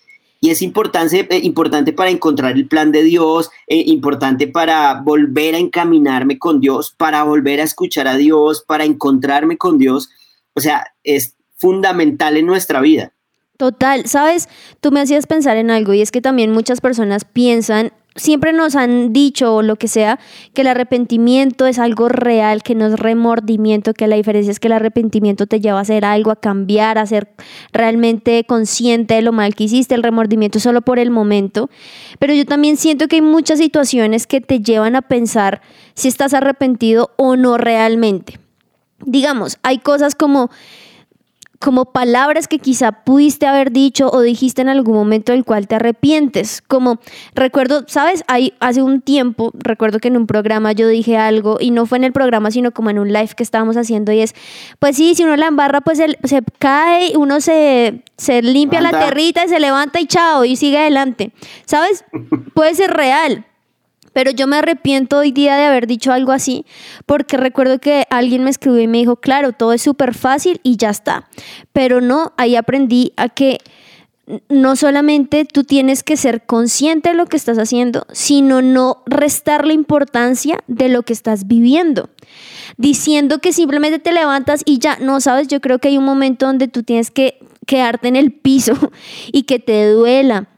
Es 0.51 0.63
importante, 0.63 1.27
eh, 1.31 1.41
importante 1.43 1.93
para 1.93 2.11
encontrar 2.11 2.53
el 2.53 2.69
plan 2.69 2.93
de 2.93 3.03
Dios, 3.03 3.51
eh, 3.67 3.83
importante 3.87 4.47
para 4.47 5.01
volver 5.01 5.55
a 5.55 5.59
encaminarme 5.59 6.39
con 6.39 6.61
Dios, 6.61 6.95
para 6.97 7.23
volver 7.23 7.61
a 7.61 7.65
escuchar 7.65 8.09
a 8.09 8.17
Dios, 8.17 8.65
para 8.67 8.85
encontrarme 8.85 9.57
con 9.57 9.79
Dios. 9.79 10.09
O 10.55 10.61
sea, 10.61 10.87
es 11.05 11.37
fundamental 11.57 12.37
en 12.37 12.47
nuestra 12.47 12.81
vida. 12.81 13.13
Total, 13.57 14.07
sabes, 14.07 14.49
tú 14.81 14.93
me 14.93 15.01
hacías 15.01 15.27
pensar 15.27 15.57
en 15.57 15.71
algo 15.71 15.95
y 15.95 16.03
es 16.03 16.13
que 16.13 16.21
también 16.21 16.53
muchas 16.53 16.81
personas 16.81 17.25
piensan, 17.25 17.93
siempre 18.17 18.53
nos 18.53 18.75
han 18.75 19.13
dicho 19.13 19.55
o 19.55 19.63
lo 19.63 19.77
que 19.77 19.89
sea, 19.89 20.19
que 20.55 20.63
el 20.63 20.69
arrepentimiento 20.69 21.67
es 21.67 21.79
algo 21.79 22.09
real, 22.09 22.63
que 22.63 22.75
no 22.75 22.87
es 22.87 22.99
remordimiento, 22.99 23.95
que 23.95 24.07
la 24.07 24.17
diferencia 24.17 24.51
es 24.51 24.59
que 24.59 24.69
el 24.69 24.73
arrepentimiento 24.73 25.47
te 25.47 25.61
lleva 25.61 25.79
a 25.79 25.83
hacer 25.83 26.05
algo, 26.05 26.31
a 26.31 26.37
cambiar, 26.37 26.99
a 26.99 27.07
ser 27.07 27.29
realmente 27.73 28.45
consciente 28.45 29.15
de 29.15 29.23
lo 29.23 29.33
mal 29.33 29.55
que 29.55 29.65
hiciste, 29.65 29.95
el 29.95 30.03
remordimiento 30.03 30.61
solo 30.61 30.83
por 30.83 30.99
el 30.99 31.11
momento, 31.11 31.71
pero 32.19 32.35
yo 32.35 32.45
también 32.45 32.77
siento 32.77 33.09
que 33.09 33.17
hay 33.17 33.23
muchas 33.23 33.59
situaciones 33.59 34.27
que 34.27 34.41
te 34.41 34.61
llevan 34.61 34.97
a 34.97 35.03
pensar 35.03 35.61
si 35.95 36.09
estás 36.09 36.35
arrepentido 36.35 37.13
o 37.17 37.37
no 37.37 37.59
realmente. 37.59 38.39
Digamos, 39.05 39.59
hay 39.63 39.79
cosas 39.79 40.15
como 40.15 40.51
como 41.61 41.87
palabras 41.93 42.49
que 42.49 42.59
quizá 42.59 42.93
pudiste 43.05 43.47
haber 43.47 43.73
dicho 43.73 44.09
o 44.13 44.21
dijiste 44.21 44.63
en 44.63 44.69
algún 44.69 44.95
momento 44.95 45.33
del 45.33 45.45
cual 45.45 45.67
te 45.69 45.75
arrepientes. 45.77 46.63
Como 46.67 46.99
recuerdo, 47.35 47.85
¿sabes? 47.87 48.25
Hay, 48.29 48.55
hace 48.61 48.83
un 48.83 49.01
tiempo, 49.01 49.53
recuerdo 49.55 49.99
que 49.99 50.09
en 50.09 50.17
un 50.17 50.27
programa 50.27 50.73
yo 50.73 50.89
dije 50.89 51.17
algo 51.17 51.59
y 51.61 51.71
no 51.71 51.87
fue 51.87 51.99
en 51.99 52.05
el 52.05 52.13
programa, 52.13 52.51
sino 52.51 52.73
como 52.73 52.91
en 52.91 52.99
un 52.99 53.13
live 53.13 53.31
que 53.37 53.43
estábamos 53.43 53.77
haciendo 53.77 54.13
y 54.13 54.21
es, 54.21 54.35
pues 54.79 54.97
sí, 54.97 55.15
si 55.15 55.25
uno 55.25 55.37
la 55.37 55.47
embarra, 55.47 55.81
pues 55.81 55.99
el- 55.99 56.19
se 56.25 56.43
cae, 56.59 57.17
uno 57.17 57.41
se, 57.41 58.03
se 58.17 58.43
limpia 58.43 58.81
la 58.81 58.91
territa 59.07 59.45
y 59.45 59.49
se 59.49 59.61
levanta 59.61 60.01
y 60.01 60.07
chao 60.07 60.45
y 60.45 60.57
sigue 60.57 60.79
adelante. 60.79 61.33
¿Sabes? 61.65 62.05
Puede 62.55 62.75
ser 62.75 62.91
real. 62.93 63.45
Pero 64.17 64.31
yo 64.31 64.47
me 64.47 64.57
arrepiento 64.57 65.19
hoy 65.19 65.31
día 65.31 65.57
de 65.57 65.67
haber 65.67 65.87
dicho 65.87 66.11
algo 66.11 66.33
así, 66.33 66.65
porque 67.05 67.37
recuerdo 67.37 67.79
que 67.79 68.07
alguien 68.09 68.45
me 68.45 68.49
escribió 68.49 68.81
y 68.81 68.87
me 68.87 68.97
dijo, 68.97 69.17
claro, 69.17 69.53
todo 69.53 69.75
es 69.75 69.83
súper 69.83 70.15
fácil 70.15 70.59
y 70.63 70.79
ya 70.79 70.89
está. 70.89 71.29
Pero 71.75 72.01
no, 72.01 72.33
ahí 72.39 72.57
aprendí 72.57 73.13
a 73.19 73.29
que 73.29 73.59
no 74.49 74.75
solamente 74.75 75.45
tú 75.45 75.65
tienes 75.65 76.03
que 76.03 76.17
ser 76.17 76.47
consciente 76.47 77.11
de 77.11 77.15
lo 77.15 77.27
que 77.27 77.37
estás 77.37 77.59
haciendo, 77.59 78.07
sino 78.11 78.63
no 78.63 79.03
restar 79.05 79.67
la 79.67 79.75
importancia 79.75 80.61
de 80.67 80.89
lo 80.89 81.03
que 81.03 81.13
estás 81.13 81.47
viviendo. 81.47 82.09
Diciendo 82.79 83.41
que 83.41 83.53
simplemente 83.53 83.99
te 83.99 84.13
levantas 84.13 84.63
y 84.65 84.79
ya, 84.79 84.97
no 84.97 85.21
sabes, 85.21 85.47
yo 85.49 85.61
creo 85.61 85.79
que 85.79 85.89
hay 85.89 85.99
un 85.99 86.07
momento 86.07 86.47
donde 86.47 86.69
tú 86.69 86.83
tienes 86.83 87.11
que 87.11 87.39
quedarte 87.67 88.09
en 88.09 88.17
el 88.17 88.33
piso 88.33 88.73
y 89.31 89.43
que 89.43 89.59
te 89.59 89.91
duela 89.91 90.49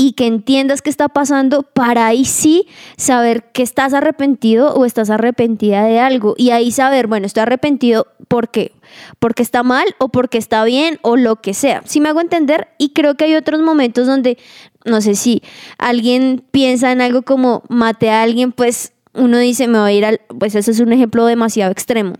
y 0.00 0.12
que 0.12 0.26
entiendas 0.26 0.80
qué 0.80 0.88
está 0.88 1.10
pasando 1.10 1.62
para 1.62 2.06
ahí 2.06 2.24
sí 2.24 2.66
saber 2.96 3.52
que 3.52 3.62
estás 3.62 3.92
arrepentido 3.92 4.72
o 4.72 4.86
estás 4.86 5.10
arrepentida 5.10 5.84
de 5.84 5.98
algo 5.98 6.34
y 6.38 6.52
ahí 6.52 6.72
saber, 6.72 7.06
bueno, 7.06 7.26
estoy 7.26 7.42
arrepentido 7.42 8.06
¿por 8.26 8.48
qué? 8.50 8.72
Porque 9.18 9.42
está 9.42 9.62
mal 9.62 9.84
o 9.98 10.08
porque 10.08 10.38
está 10.38 10.64
bien 10.64 10.98
o 11.02 11.18
lo 11.18 11.42
que 11.42 11.52
sea. 11.52 11.82
Si 11.84 12.00
me 12.00 12.08
hago 12.08 12.22
entender 12.22 12.68
y 12.78 12.94
creo 12.94 13.16
que 13.16 13.24
hay 13.24 13.34
otros 13.34 13.60
momentos 13.60 14.06
donde 14.06 14.38
no 14.86 15.02
sé 15.02 15.16
si 15.16 15.42
alguien 15.76 16.42
piensa 16.50 16.92
en 16.92 17.02
algo 17.02 17.20
como 17.20 17.62
mate 17.68 18.08
a 18.08 18.22
alguien, 18.22 18.52
pues 18.52 18.94
uno 19.12 19.36
dice, 19.36 19.68
me 19.68 19.80
voy 19.80 19.90
a 19.90 19.94
ir 19.94 20.04
al 20.06 20.20
pues 20.38 20.54
ese 20.54 20.70
es 20.70 20.80
un 20.80 20.94
ejemplo 20.94 21.26
demasiado 21.26 21.72
extremo. 21.72 22.14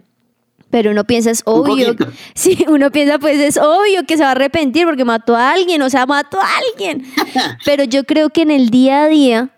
Pero 0.70 0.92
uno 0.92 1.04
piensa, 1.04 1.30
es 1.30 1.42
obvio. 1.44 1.96
Sí, 2.34 2.64
uno 2.68 2.90
piensa, 2.90 3.18
pues 3.18 3.38
es 3.38 3.56
obvio 3.56 4.04
que 4.06 4.16
se 4.16 4.22
va 4.22 4.30
a 4.30 4.32
arrepentir 4.32 4.86
porque 4.86 5.04
mató 5.04 5.36
a 5.36 5.52
alguien, 5.52 5.82
o 5.82 5.90
sea, 5.90 6.06
mató 6.06 6.38
a 6.40 6.48
alguien. 6.70 7.04
Pero 7.64 7.84
yo 7.84 8.04
creo 8.04 8.30
que 8.30 8.42
en 8.42 8.50
el 8.50 8.70
día 8.70 9.02
a 9.02 9.08
día 9.08 9.50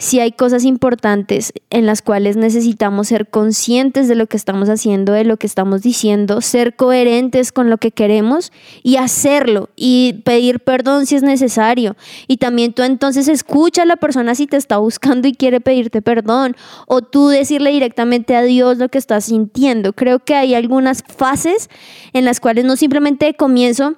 sí 0.00 0.18
hay 0.18 0.32
cosas 0.32 0.64
importantes 0.64 1.52
en 1.68 1.84
las 1.84 2.00
cuales 2.00 2.36
necesitamos 2.36 3.08
ser 3.08 3.28
conscientes 3.28 4.08
de 4.08 4.14
lo 4.14 4.26
que 4.26 4.38
estamos 4.38 4.70
haciendo, 4.70 5.12
de 5.12 5.24
lo 5.24 5.36
que 5.36 5.46
estamos 5.46 5.82
diciendo, 5.82 6.40
ser 6.40 6.74
coherentes 6.74 7.52
con 7.52 7.68
lo 7.68 7.76
que 7.76 7.92
queremos 7.92 8.50
y 8.82 8.96
hacerlo 8.96 9.68
y 9.76 10.22
pedir 10.24 10.60
perdón 10.60 11.04
si 11.04 11.16
es 11.16 11.22
necesario. 11.22 11.96
Y 12.26 12.38
también 12.38 12.72
tú 12.72 12.82
entonces 12.82 13.28
escucha 13.28 13.82
a 13.82 13.86
la 13.86 13.96
persona 13.96 14.34
si 14.34 14.46
te 14.46 14.56
está 14.56 14.78
buscando 14.78 15.28
y 15.28 15.34
quiere 15.34 15.60
pedirte 15.60 16.00
perdón 16.00 16.56
o 16.86 17.02
tú 17.02 17.28
decirle 17.28 17.70
directamente 17.70 18.34
a 18.36 18.42
Dios 18.42 18.78
lo 18.78 18.88
que 18.88 18.96
estás 18.96 19.26
sintiendo. 19.26 19.92
Creo 19.92 20.20
que 20.20 20.34
hay 20.34 20.54
algunas 20.54 21.04
fases 21.06 21.68
en 22.14 22.24
las 22.24 22.40
cuales 22.40 22.64
no 22.64 22.76
simplemente 22.76 23.34
comienzo 23.34 23.94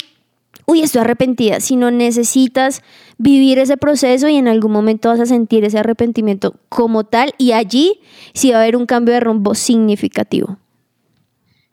uy, 0.67 0.83
estoy 0.83 1.01
arrepentida, 1.01 1.61
sino 1.61 1.91
necesitas 1.91 2.83
vivir 3.19 3.59
ese 3.59 3.77
proceso 3.77 4.29
y 4.29 4.37
en 4.37 4.49
algún 4.49 4.73
momento 4.73 5.09
vas 5.09 5.21
a 5.21 5.27
sentir 5.27 5.65
ese 5.65 5.79
arrepentimiento 5.79 6.55
como 6.69 7.05
tal 7.05 7.35
y 7.39 7.53
allí 7.53 8.01
sí 8.35 8.51
va 8.51 8.59
a 8.59 8.63
haber 8.63 8.77
un 8.77 8.87
cambio 8.87 9.15
de 9.15 9.21
rumbo 9.21 9.55
significativo. 9.55 10.59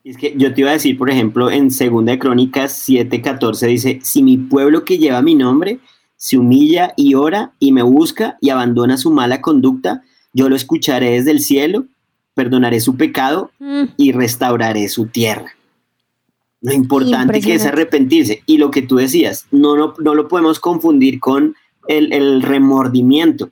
Es 0.04 0.18
que 0.18 0.34
yo 0.38 0.54
te 0.54 0.62
iba 0.62 0.70
a 0.70 0.74
decir, 0.74 0.98
por 0.98 1.10
ejemplo, 1.10 1.52
en 1.52 1.72
Segunda 1.72 2.14
de 2.14 2.20
Crónicas 2.20 2.88
7:14 2.88 3.68
dice, 3.68 4.00
si 4.02 4.24
mi 4.24 4.38
pueblo 4.38 4.86
que 4.86 4.98
lleva 4.98 5.22
mi 5.22 5.36
nombre 5.36 5.80
se 6.16 6.38
humilla 6.38 6.94
y 6.96 7.14
ora 7.14 7.54
y 7.60 7.72
me 7.72 7.84
busca 7.84 8.38
y 8.42 8.50
abandona 8.50 8.98
su 8.98 9.12
mala 9.12 9.42
conducta, 9.42 10.04
yo 10.34 10.50
lo 10.50 10.56
escucharé 10.56 11.12
desde 11.12 11.32
el 11.32 11.40
cielo, 11.40 11.86
perdonaré 12.34 12.80
su 12.80 12.96
pecado 12.96 13.52
Mm, 13.70 13.84
y 13.98 14.12
restauraré 14.12 14.90
su 14.90 15.08
tierra. 15.08 15.56
Lo 16.62 16.74
importante 16.74 17.42
que 17.42 17.54
es 17.54 17.66
arrepentirse. 17.66 18.44
Y 18.46 18.58
lo 18.58 18.72
que 18.72 18.82
tú 18.82 18.98
decías, 18.98 19.46
no, 19.52 19.76
no, 19.76 19.94
no 19.98 20.16
lo 20.16 20.28
podemos 20.28 20.60
confundir 20.60 21.20
con 21.20 21.56
el, 21.88 22.12
el 22.14 22.42
remordimiento, 22.42 23.50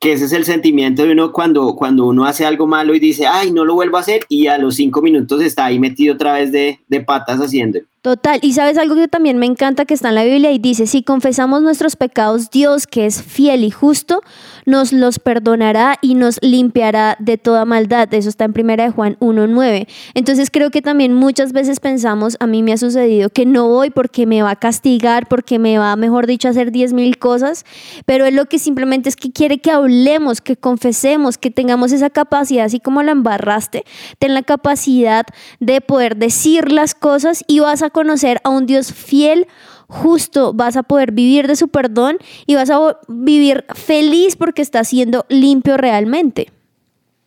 que 0.00 0.12
ese 0.12 0.24
es 0.24 0.32
el 0.32 0.44
sentimiento 0.44 1.04
de 1.04 1.12
uno 1.12 1.32
cuando, 1.32 1.76
cuando 1.76 2.06
uno 2.06 2.24
hace 2.24 2.44
algo 2.44 2.66
malo 2.66 2.94
y 2.94 2.98
dice, 2.98 3.26
ay, 3.26 3.52
no 3.52 3.64
lo 3.64 3.74
vuelvo 3.74 3.96
a 3.96 4.00
hacer, 4.00 4.22
y 4.28 4.48
a 4.48 4.58
los 4.58 4.74
cinco 4.74 5.00
minutos 5.00 5.40
está 5.40 5.66
ahí 5.66 5.78
metido 5.78 6.14
otra 6.14 6.34
vez 6.34 6.50
de, 6.50 6.80
de 6.88 7.00
patas 7.00 7.40
haciendo. 7.40 7.80
Total, 8.02 8.40
y 8.42 8.52
sabes 8.54 8.78
algo 8.78 8.96
que 8.96 9.06
también 9.06 9.38
me 9.38 9.46
encanta 9.46 9.84
que 9.84 9.94
está 9.94 10.08
en 10.08 10.16
la 10.16 10.24
Biblia 10.24 10.50
y 10.50 10.58
dice, 10.58 10.88
si 10.88 11.04
confesamos 11.04 11.62
nuestros 11.62 11.94
pecados, 11.94 12.50
Dios, 12.50 12.88
que 12.88 13.06
es 13.06 13.22
fiel 13.22 13.62
y 13.62 13.70
justo, 13.70 14.22
nos 14.66 14.92
los 14.92 15.20
perdonará 15.20 15.98
y 16.02 16.16
nos 16.16 16.42
limpiará 16.42 17.16
de 17.20 17.38
toda 17.38 17.64
maldad. 17.64 18.12
Eso 18.12 18.28
está 18.28 18.46
en 18.46 18.54
1 18.58 18.76
de 18.76 18.90
Juan 18.90 19.16
1.9. 19.20 19.86
Entonces 20.14 20.50
creo 20.50 20.72
que 20.72 20.82
también 20.82 21.14
muchas 21.14 21.52
veces 21.52 21.78
pensamos, 21.78 22.36
a 22.40 22.48
mí 22.48 22.64
me 22.64 22.72
ha 22.72 22.76
sucedido, 22.76 23.30
que 23.30 23.46
no 23.46 23.68
voy 23.68 23.90
porque 23.90 24.26
me 24.26 24.42
va 24.42 24.50
a 24.50 24.56
castigar, 24.56 25.28
porque 25.28 25.60
me 25.60 25.78
va, 25.78 25.94
mejor 25.94 26.26
dicho, 26.26 26.48
a 26.48 26.50
hacer 26.50 26.72
10 26.72 26.94
mil 26.94 27.18
cosas, 27.18 27.64
pero 28.04 28.24
es 28.24 28.34
lo 28.34 28.46
que 28.46 28.58
simplemente 28.58 29.10
es 29.10 29.14
que 29.14 29.30
quiere 29.30 29.58
que 29.58 29.70
hablemos, 29.70 30.40
que 30.40 30.56
confesemos, 30.56 31.38
que 31.38 31.52
tengamos 31.52 31.92
esa 31.92 32.10
capacidad, 32.10 32.64
así 32.64 32.80
como 32.80 33.00
la 33.04 33.12
embarraste, 33.12 33.84
ten 34.18 34.34
la 34.34 34.42
capacidad 34.42 35.24
de 35.60 35.80
poder 35.80 36.16
decir 36.16 36.72
las 36.72 36.96
cosas 36.96 37.44
y 37.46 37.60
vas 37.60 37.82
a 37.82 37.91
conocer 37.92 38.40
a 38.44 38.50
un 38.50 38.66
Dios 38.66 38.92
fiel, 38.92 39.46
justo, 39.86 40.52
vas 40.52 40.76
a 40.76 40.82
poder 40.82 41.12
vivir 41.12 41.46
de 41.46 41.56
su 41.56 41.68
perdón 41.68 42.18
y 42.46 42.54
vas 42.54 42.70
a 42.70 42.98
vivir 43.08 43.64
feliz 43.74 44.36
porque 44.36 44.62
estás 44.62 44.88
siendo 44.88 45.26
limpio 45.28 45.76
realmente. 45.76 46.50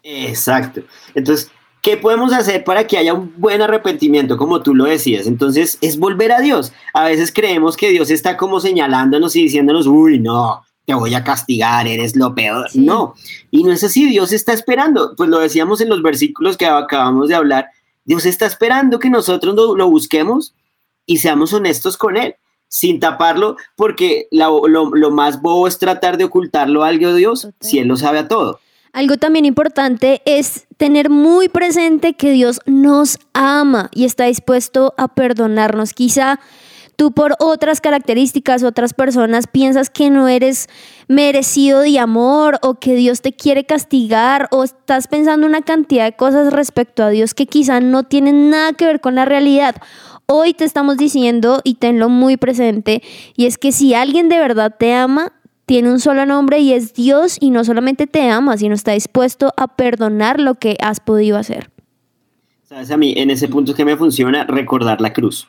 Exacto. 0.04 0.82
Entonces, 1.14 1.52
¿qué 1.82 1.98
podemos 1.98 2.34
hacer 2.34 2.64
para 2.64 2.88
que 2.88 2.98
haya 2.98 3.14
un 3.14 3.34
buen 3.38 3.62
arrepentimiento, 3.62 4.38
como 4.38 4.62
tú 4.62 4.74
lo 4.74 4.86
decías? 4.86 5.28
Entonces, 5.28 5.78
es 5.82 5.98
volver 5.98 6.32
a 6.32 6.42
Dios. 6.42 6.74
A 6.94 7.06
veces 7.06 7.32
creemos 7.32 7.78
que 7.78 7.90
Dios 7.90 8.10
está 8.10 8.38
como 8.38 8.60
señalándonos 8.60 9.36
y 9.36 9.44
diciéndonos, 9.44 9.88
uy, 9.88 10.20
no, 10.20 10.64
te 10.86 10.94
voy 10.94 11.14
a 11.14 11.24
castigar, 11.24 11.88
eres 11.88 12.16
lo 12.16 12.34
peor. 12.36 12.70
Sí. 12.70 12.80
No, 12.80 13.16
y 13.52 13.64
no 13.64 13.72
es 13.72 13.84
así, 13.84 14.08
Dios 14.10 14.32
está 14.32 14.54
esperando. 14.54 15.16
Pues 15.16 15.30
lo 15.30 15.40
decíamos 15.40 15.82
en 15.82 15.90
los 15.90 16.02
versículos 16.02 16.58
que 16.58 16.66
acabamos 16.66 17.30
de 17.30 17.36
hablar. 17.36 17.70
Dios 18.06 18.26
está 18.26 18.46
esperando 18.46 19.00
que 19.00 19.10
nosotros 19.10 19.56
lo, 19.56 19.76
lo 19.76 19.90
busquemos 19.90 20.54
y 21.06 21.18
seamos 21.18 21.52
honestos 21.54 21.98
con 21.98 22.18
Él, 22.18 22.36
sin 22.68 23.00
taparlo, 23.00 23.58
porque 23.76 24.28
la- 24.32 24.48
lo, 24.48 24.90
lo 24.96 25.12
más 25.12 25.42
bobo 25.42 25.68
es 25.68 25.78
tratar 25.78 26.18
de 26.18 26.24
ocultarlo 26.26 26.84
a 26.84 26.88
algo 26.90 27.14
Dios 27.14 27.50
si 27.60 27.80
Él 27.80 27.88
lo 27.88 27.98
sabe 27.98 28.20
a 28.20 28.28
todo. 28.28 28.60
Algo 28.94 29.18
también 29.18 29.44
importante 29.44 30.22
es 30.26 30.68
tener 30.78 31.10
muy 31.10 31.50
presente 31.50 32.14
que 32.14 32.32
Dios 32.32 32.62
nos 32.66 33.20
ama 33.34 33.90
y 33.94 34.06
está 34.06 34.26
dispuesto 34.26 34.94
a 34.98 35.10
perdonarnos. 35.10 35.92
Quizá 35.94 36.40
tú 36.96 37.12
por 37.12 37.36
otras 37.40 37.82
características, 37.82 38.64
otras 38.64 38.94
personas 38.94 39.48
piensas 39.48 39.90
que 39.90 40.10
no 40.10 40.28
eres 40.28 40.68
merecido 41.08 41.82
de 41.82 42.00
amor 42.00 42.60
o 42.62 42.76
que 42.76 42.96
Dios 42.96 43.22
te 43.22 43.34
quiere 43.34 43.66
castigar 43.66 44.48
o 44.52 44.64
estás 44.64 45.08
pensando 45.08 45.46
una 45.48 45.62
cantidad 45.62 46.06
de 46.06 46.16
cosas 46.16 46.54
respecto 46.54 47.04
a 47.04 47.10
Dios 47.10 47.34
que 47.34 47.46
quizá 47.46 47.80
no 47.80 48.04
tienen 48.04 48.50
nada 48.50 48.74
que 48.74 48.86
ver 48.86 49.02
con 49.02 49.16
la 49.16 49.26
realidad. 49.26 49.76
Hoy 50.28 50.54
te 50.54 50.66
estamos 50.66 50.98
diciendo 50.98 51.62
y 51.64 51.76
tenlo 51.76 52.10
muy 52.10 52.38
presente 52.38 53.04
y 53.36 53.46
es 53.46 53.58
que 53.58 53.72
si 53.72 53.94
alguien 53.94 54.30
de 54.30 54.40
verdad 54.40 54.76
te 54.78 54.94
ama, 54.94 55.34
tiene 55.66 55.92
un 55.92 56.00
solo 56.00 56.26
nombre 56.26 56.60
y 56.60 56.74
es 56.74 56.94
Dios 56.94 57.38
y 57.40 57.52
no 57.52 57.64
solamente 57.64 58.08
te 58.08 58.30
ama, 58.30 58.58
sino 58.58 58.76
está 58.76 58.94
dispuesto 58.94 59.54
a 59.58 59.68
perdonar 59.68 60.40
lo 60.40 60.56
que 60.56 60.78
has 60.82 61.00
podido 61.00 61.38
hacer. 61.38 61.72
Sabes, 62.64 62.90
a 62.90 62.98
mí 62.98 63.14
en 63.18 63.30
ese 63.30 63.48
punto 63.48 63.76
que 63.76 63.86
me 63.86 63.96
funciona 63.96 64.44
recordar 64.46 65.02
la 65.02 65.14
cruz, 65.14 65.48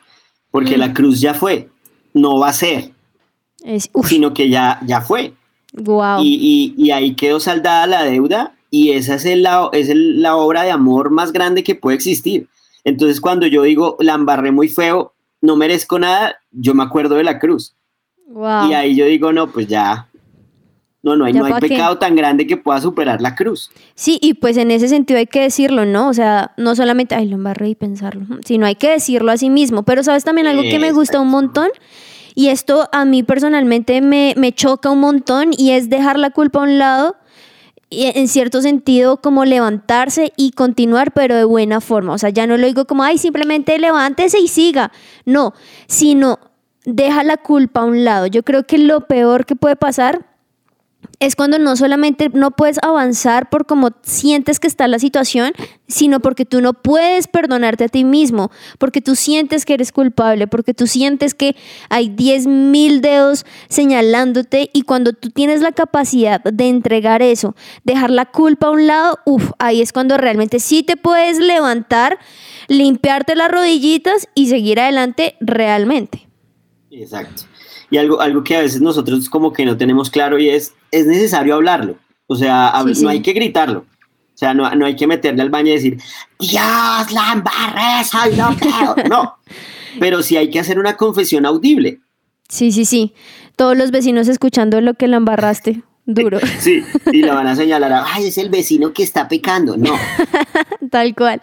porque 0.51 0.77
Mm. 0.77 0.79
la 0.79 0.93
cruz 0.93 1.19
ya 1.21 1.33
fue, 1.33 1.69
no 2.13 2.39
va 2.39 2.49
a 2.49 2.53
ser, 2.53 2.91
Es, 3.63 3.89
sino 4.05 4.33
que 4.33 4.49
ya, 4.49 4.79
ya 4.85 5.01
fue. 5.01 5.33
wow. 5.73 6.21
Y, 6.21 6.73
y- 6.77 6.85
y 6.85 6.91
ahí 6.91 7.15
quedó 7.15 7.39
saldada 7.39 7.85
la 7.87 8.03
deuda 8.03 8.55
y 8.71 8.91
esa 8.91 9.15
es, 9.15 9.25
el, 9.25 9.43
la, 9.43 9.69
es 9.73 9.89
el- 9.89 10.21
la 10.21 10.35
obra 10.35 10.63
de 10.63 10.71
amor 10.71 11.09
más 11.11 11.31
grande 11.31 11.63
que 11.63 11.75
puede 11.75 11.95
existir. 11.95 12.47
Entonces 12.83 13.19
cuando 13.21 13.45
yo 13.47 13.63
digo, 13.63 13.97
la 13.99 14.13
embarré 14.13 14.51
muy 14.51 14.69
feo, 14.69 15.13
no 15.41 15.55
merezco 15.55 15.99
nada, 15.99 16.35
yo 16.51 16.73
me 16.73 16.83
acuerdo 16.83 17.15
de 17.15 17.23
la 17.23 17.39
cruz. 17.39 17.75
wow. 18.29 18.69
Y 18.69 18.73
ahí 18.73 18.95
yo 18.95 19.05
digo, 19.05 19.31
no, 19.31 19.47
pues 19.47 19.67
ya, 19.67 20.07
no, 21.07 21.15
no 21.15 21.25
hay, 21.25 21.33
Ya 21.33 21.39
no 21.39 21.45
hay 21.45 21.53
pa' 21.53 21.59
qué. 21.59 21.69
pecado 21.69 21.97
tan 21.97 22.15
grande 22.15 22.45
que 22.47 22.57
pueda 22.57 22.81
superar 22.81 23.21
la 23.21 23.35
cruz. 23.35 23.71
Sí, 23.95 24.19
y 24.21 24.35
pues 24.35 24.57
en 24.57 24.71
ese 24.71 24.87
sentido 24.87 25.19
hay 25.19 25.27
que 25.27 25.41
decirlo, 25.41 25.85
¿no? 25.85 26.09
O 26.09 26.13
sea, 26.13 26.51
no 26.57 26.75
solamente, 26.75 27.15
ay, 27.15 27.27
lo 27.27 27.35
embarré 27.35 27.69
y 27.69 27.75
pensarlo, 27.75 28.25
sino 28.45 28.65
hay 28.65 28.75
que 28.75 28.89
decirlo 28.89 29.31
a 29.31 29.37
sí 29.37 29.49
mismo. 29.49 29.83
Pero 29.83 30.03
sabes 30.03 30.23
también 30.23 30.47
algo 30.47 30.63
que 30.63 30.79
me 30.79 30.91
gusta 30.91 31.19
un 31.19 31.29
montón, 31.29 31.69
y 32.35 32.49
esto 32.49 32.87
a 32.91 33.05
mí 33.05 33.23
personalmente 33.23 34.01
me, 34.01 34.33
me 34.37 34.51
choca 34.51 34.89
un 34.89 34.99
montón, 34.99 35.51
y 35.57 35.71
es 35.71 35.89
dejar 35.89 36.19
la 36.19 36.29
culpa 36.29 36.59
a 36.59 36.63
un 36.63 36.77
lado, 36.77 37.15
y 37.89 38.05
en 38.05 38.27
cierto 38.27 38.61
sentido 38.61 39.21
como 39.21 39.45
levantarse 39.45 40.33
y 40.35 40.51
continuar, 40.51 41.13
pero 41.13 41.35
de 41.35 41.45
buena 41.45 41.79
forma. 41.79 42.13
O 42.13 42.17
sea, 42.17 42.29
ya 42.29 42.45
no 42.45 42.57
lo 42.57 42.67
digo 42.67 42.85
como, 42.85 43.03
ay, 43.03 43.17
simplemente 43.17 43.79
levántese 43.79 44.39
y 44.39 44.49
siga. 44.49 44.91
No, 45.25 45.53
sino 45.87 46.37
deja 46.83 47.23
la 47.23 47.37
culpa 47.37 47.81
a 47.81 47.85
un 47.85 48.03
lado. 48.03 48.27
Yo 48.27 48.43
creo 48.43 48.65
que 48.65 48.77
lo 48.77 49.07
peor 49.07 49.45
que 49.45 49.55
puede 49.55 49.75
pasar 49.75 50.25
es 51.19 51.35
cuando 51.35 51.57
no 51.57 51.75
solamente 51.75 52.29
no 52.31 52.51
puedes 52.51 52.77
avanzar 52.83 53.49
por 53.49 53.65
cómo 53.65 53.89
sientes 54.03 54.59
que 54.59 54.67
está 54.67 54.87
la 54.87 54.99
situación, 54.99 55.53
sino 55.87 56.19
porque 56.19 56.45
tú 56.45 56.61
no 56.61 56.73
puedes 56.73 57.27
perdonarte 57.27 57.85
a 57.85 57.87
ti 57.87 58.03
mismo, 58.03 58.51
porque 58.77 59.01
tú 59.01 59.15
sientes 59.15 59.65
que 59.65 59.73
eres 59.73 59.91
culpable, 59.91 60.47
porque 60.47 60.75
tú 60.75 60.85
sientes 60.85 61.33
que 61.33 61.55
hay 61.89 62.09
10 62.09 62.45
mil 62.47 63.01
dedos 63.01 63.45
señalándote 63.67 64.69
y 64.73 64.83
cuando 64.83 65.13
tú 65.13 65.31
tienes 65.31 65.61
la 65.61 65.71
capacidad 65.71 66.43
de 66.43 66.67
entregar 66.67 67.23
eso, 67.23 67.55
dejar 67.83 68.11
la 68.11 68.25
culpa 68.25 68.67
a 68.67 68.71
un 68.71 68.85
lado, 68.85 69.19
uff, 69.25 69.51
ahí 69.57 69.81
es 69.81 69.93
cuando 69.93 70.17
realmente 70.17 70.59
sí 70.59 70.83
te 70.83 70.97
puedes 70.97 71.39
levantar, 71.39 72.19
limpiarte 72.67 73.35
las 73.35 73.49
rodillitas 73.49 74.27
y 74.35 74.49
seguir 74.49 74.79
adelante 74.79 75.35
realmente. 75.39 76.27
Exacto. 76.91 77.43
Y 77.89 77.97
algo, 77.97 78.19
algo 78.19 78.43
que 78.43 78.55
a 78.55 78.61
veces 78.61 78.81
nosotros 78.81 79.29
como 79.29 79.53
que 79.53 79.65
no 79.65 79.77
tenemos 79.77 80.09
claro 80.09 80.37
y 80.39 80.49
es, 80.49 80.73
es 80.91 81.05
necesario 81.07 81.55
hablarlo. 81.55 81.95
O 82.27 82.35
sea, 82.35 82.71
hab- 82.73 82.87
Sí, 82.89 82.95
sí. 82.95 83.03
no 83.03 83.09
hay 83.09 83.21
que 83.21 83.33
gritarlo. 83.33 83.79
O 83.79 84.37
sea, 84.37 84.53
no, 84.53 84.69
no 84.75 84.85
hay 84.85 84.95
que 84.95 85.07
meterle 85.07 85.41
al 85.41 85.49
baño 85.49 85.69
y 85.71 85.75
decir, 85.75 85.97
Dios, 86.39 86.51
la 87.11 87.31
embarré, 87.33 88.03
soy 88.03 88.35
lo 88.35 88.49
peor". 88.55 89.07
No. 89.09 89.35
Pero 89.99 90.21
sí 90.21 90.37
hay 90.37 90.49
que 90.51 90.59
hacer 90.59 90.77
una 90.77 90.95
confesión 90.95 91.45
audible. 91.45 91.99
Sí, 92.49 92.71
sí, 92.71 92.85
sí. 92.85 93.13
Todos 93.55 93.75
los 93.75 93.89
vecinos 93.91 94.27
escuchando 94.27 94.79
lo 94.81 94.93
que 94.93 95.07
la 95.07 95.17
embarraste. 95.17 95.81
Duro. 96.07 96.39
Sí. 96.59 96.83
Y 97.11 97.21
le 97.21 97.31
van 97.31 97.47
a 97.47 97.55
señalar, 97.55 97.91
a, 97.91 98.05
ay, 98.13 98.27
es 98.27 98.37
el 98.37 98.49
vecino 98.49 98.93
que 98.93 99.03
está 99.03 99.27
pecando. 99.27 99.77
No. 99.77 99.93
Tal 100.91 101.13
cual. 101.13 101.41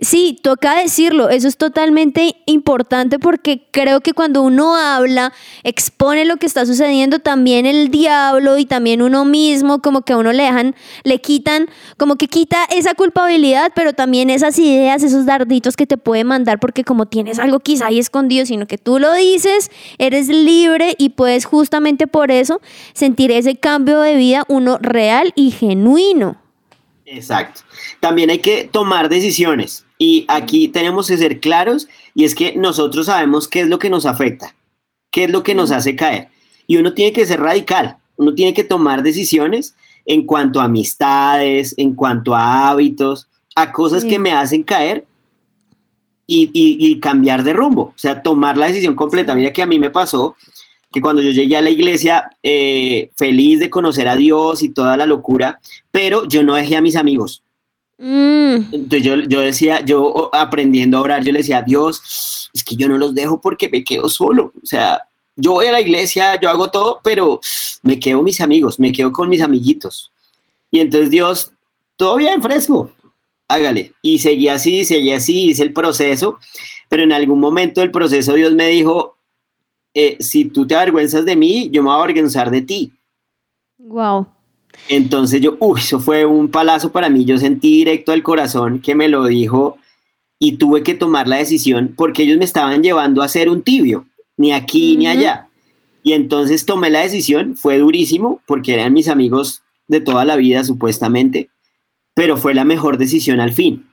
Sí, 0.00 0.38
toca 0.40 0.78
decirlo. 0.78 1.28
Eso 1.28 1.48
es 1.48 1.56
totalmente 1.56 2.36
importante 2.46 3.18
porque 3.18 3.66
creo 3.70 4.00
que 4.00 4.12
cuando 4.12 4.42
uno 4.42 4.76
habla, 4.76 5.32
expone 5.64 6.24
lo 6.24 6.36
que 6.36 6.46
está 6.46 6.64
sucediendo, 6.64 7.18
también 7.18 7.66
el 7.66 7.90
diablo 7.90 8.56
y 8.56 8.66
también 8.66 9.02
uno 9.02 9.24
mismo, 9.24 9.82
como 9.82 10.02
que 10.02 10.12
a 10.12 10.16
uno 10.16 10.32
le 10.32 10.44
dejan, 10.44 10.74
le 11.02 11.20
quitan, 11.20 11.68
como 11.96 12.16
que 12.16 12.28
quita 12.28 12.64
esa 12.70 12.94
culpabilidad, 12.94 13.72
pero 13.74 13.92
también 13.92 14.30
esas 14.30 14.58
ideas, 14.58 15.02
esos 15.02 15.26
darditos 15.26 15.76
que 15.76 15.86
te 15.86 15.98
puede 15.98 16.22
mandar, 16.24 16.60
porque 16.60 16.84
como 16.84 17.06
tienes 17.06 17.38
algo 17.38 17.58
quizá 17.60 17.86
ahí 17.86 17.98
escondido, 17.98 18.46
sino 18.46 18.66
que 18.66 18.78
tú 18.78 18.98
lo 18.98 19.12
dices, 19.12 19.70
eres 19.98 20.28
libre 20.28 20.94
y 20.98 21.10
puedes 21.10 21.44
justamente 21.44 22.06
por 22.06 22.30
eso 22.30 22.60
sentir 22.92 23.32
ese 23.32 23.56
cambio 23.56 24.03
de 24.04 24.14
vida, 24.16 24.44
uno 24.48 24.78
real 24.80 25.32
y 25.34 25.50
genuino. 25.50 26.36
Exacto. 27.06 27.62
También 28.00 28.30
hay 28.30 28.38
que 28.38 28.64
tomar 28.70 29.08
decisiones 29.08 29.84
y 29.98 30.24
aquí 30.28 30.68
tenemos 30.68 31.08
que 31.08 31.16
ser 31.18 31.40
claros 31.40 31.88
y 32.14 32.24
es 32.24 32.34
que 32.34 32.54
nosotros 32.56 33.06
sabemos 33.06 33.48
qué 33.48 33.60
es 33.60 33.68
lo 33.68 33.78
que 33.78 33.90
nos 33.90 34.06
afecta, 34.06 34.54
qué 35.10 35.24
es 35.24 35.30
lo 35.30 35.42
que 35.42 35.54
nos 35.54 35.70
hace 35.70 35.96
caer 35.96 36.28
y 36.66 36.76
uno 36.78 36.94
tiene 36.94 37.12
que 37.12 37.26
ser 37.26 37.40
radical, 37.40 37.98
uno 38.16 38.34
tiene 38.34 38.54
que 38.54 38.64
tomar 38.64 39.02
decisiones 39.02 39.74
en 40.06 40.24
cuanto 40.26 40.60
a 40.60 40.64
amistades, 40.64 41.74
en 41.76 41.94
cuanto 41.94 42.34
a 42.34 42.70
hábitos, 42.70 43.28
a 43.54 43.70
cosas 43.72 44.02
Sí. 44.02 44.08
que 44.08 44.18
me 44.18 44.32
hacen 44.32 44.62
caer 44.62 45.04
y, 46.26 46.50
y- 46.54 46.76
y 46.90 47.00
cambiar 47.00 47.42
de 47.44 47.52
rumbo, 47.52 47.82
o 47.82 47.94
sea, 47.98 48.22
tomar 48.22 48.56
la 48.56 48.66
decisión 48.68 48.94
completa. 48.94 49.34
Mira 49.34 49.52
que 49.52 49.62
a 49.62 49.66
mí 49.66 49.78
me 49.78 49.90
pasó 49.90 50.36
que 50.94 51.00
cuando 51.00 51.20
yo 51.22 51.32
llegué 51.32 51.56
a 51.56 51.60
la 51.60 51.70
iglesia, 51.70 52.30
eh, 52.40 53.10
feliz 53.16 53.58
de 53.58 53.68
conocer 53.68 54.06
a 54.06 54.14
Dios 54.14 54.62
y 54.62 54.68
toda 54.68 54.96
la 54.96 55.06
locura, 55.06 55.58
pero 55.90 56.24
yo 56.28 56.44
no 56.44 56.54
dejé 56.54 56.76
a 56.76 56.80
mis 56.80 56.94
amigos. 56.94 57.42
Mm, 57.98 58.72
Entonces 58.72 59.02
yo, 59.02 59.16
yo 59.16 59.40
decía, 59.40 59.84
yo 59.84 60.30
aprendiendo 60.32 60.98
a 60.98 61.00
orar, 61.02 61.24
yo 61.24 61.32
le 61.32 61.40
decía, 61.40 61.62
Dios, 61.62 62.48
es 62.54 62.62
que 62.62 62.76
yo 62.76 62.88
no 62.88 62.96
los 62.96 63.12
dejo 63.12 63.40
porque 63.40 63.68
me 63.68 63.82
quedo 63.82 64.08
solo. 64.08 64.52
O 64.62 64.66
sea, 64.66 65.00
yo 65.34 65.52
voy 65.52 65.66
a 65.66 65.72
la 65.72 65.80
iglesia, 65.80 66.38
yo 66.40 66.48
hago 66.48 66.70
todo, 66.70 67.00
pero 67.02 67.40
me 67.82 67.98
quedo 67.98 68.22
mis 68.22 68.40
amigos, 68.40 68.78
me 68.78 68.92
quedo 68.92 69.10
con 69.12 69.28
mis 69.28 69.42
amiguitos. 69.42 70.12
Y 70.70 70.78
entonces 70.78 71.10
Dios, 71.10 71.50
todo 71.96 72.16
bien, 72.16 72.40
fresco. 72.40 72.90
hágale. 73.48 73.92
Y 74.00 74.20
seguí 74.20 74.46
así, 74.48 74.84
seguí 74.84 75.10
así, 75.10 75.46
hice 75.50 75.64
el 75.64 75.72
proceso, 75.72 76.38
pero 76.88 77.02
en 77.02 77.12
algún 77.12 77.40
momento 77.40 77.80
del 77.80 77.90
proceso 77.90 78.34
Dios 78.34 78.54
me 78.54 78.68
dijo, 78.68 79.16
eh, 79.94 80.16
si 80.18 80.46
tú 80.46 80.66
te 80.66 80.74
avergüenzas 80.74 81.24
de 81.24 81.36
mí, 81.36 81.70
yo 81.70 81.82
me 81.82 81.88
voy 81.88 81.98
a 81.98 82.02
avergonzar 82.02 82.50
de 82.50 82.62
ti. 82.62 82.92
Wow. 83.78 84.26
Entonces 84.88 85.40
yo, 85.40 85.56
uy, 85.60 85.80
eso 85.80 86.00
fue 86.00 86.24
un 86.24 86.48
palazo 86.48 86.90
para 86.90 87.08
mí, 87.08 87.24
yo 87.24 87.38
sentí 87.38 87.78
directo 87.78 88.12
al 88.12 88.24
corazón 88.24 88.80
que 88.80 88.94
me 88.94 89.08
lo 89.08 89.24
dijo 89.26 89.78
y 90.38 90.56
tuve 90.56 90.82
que 90.82 90.94
tomar 90.94 91.28
la 91.28 91.36
decisión 91.36 91.94
porque 91.96 92.24
ellos 92.24 92.38
me 92.38 92.44
estaban 92.44 92.82
llevando 92.82 93.22
a 93.22 93.28
ser 93.28 93.48
un 93.48 93.62
tibio, 93.62 94.06
ni 94.36 94.52
aquí 94.52 94.96
ni 94.96 95.06
allá. 95.06 95.48
Y 96.02 96.12
entonces 96.12 96.66
tomé 96.66 96.90
la 96.90 97.00
decisión, 97.00 97.56
fue 97.56 97.78
durísimo 97.78 98.42
porque 98.46 98.74
eran 98.74 98.92
mis 98.92 99.08
amigos 99.08 99.62
de 99.86 100.00
toda 100.00 100.24
la 100.24 100.36
vida 100.36 100.64
supuestamente, 100.64 101.50
pero 102.14 102.36
fue 102.36 102.52
la 102.52 102.64
mejor 102.64 102.98
decisión 102.98 103.40
al 103.40 103.52
fin, 103.52 103.86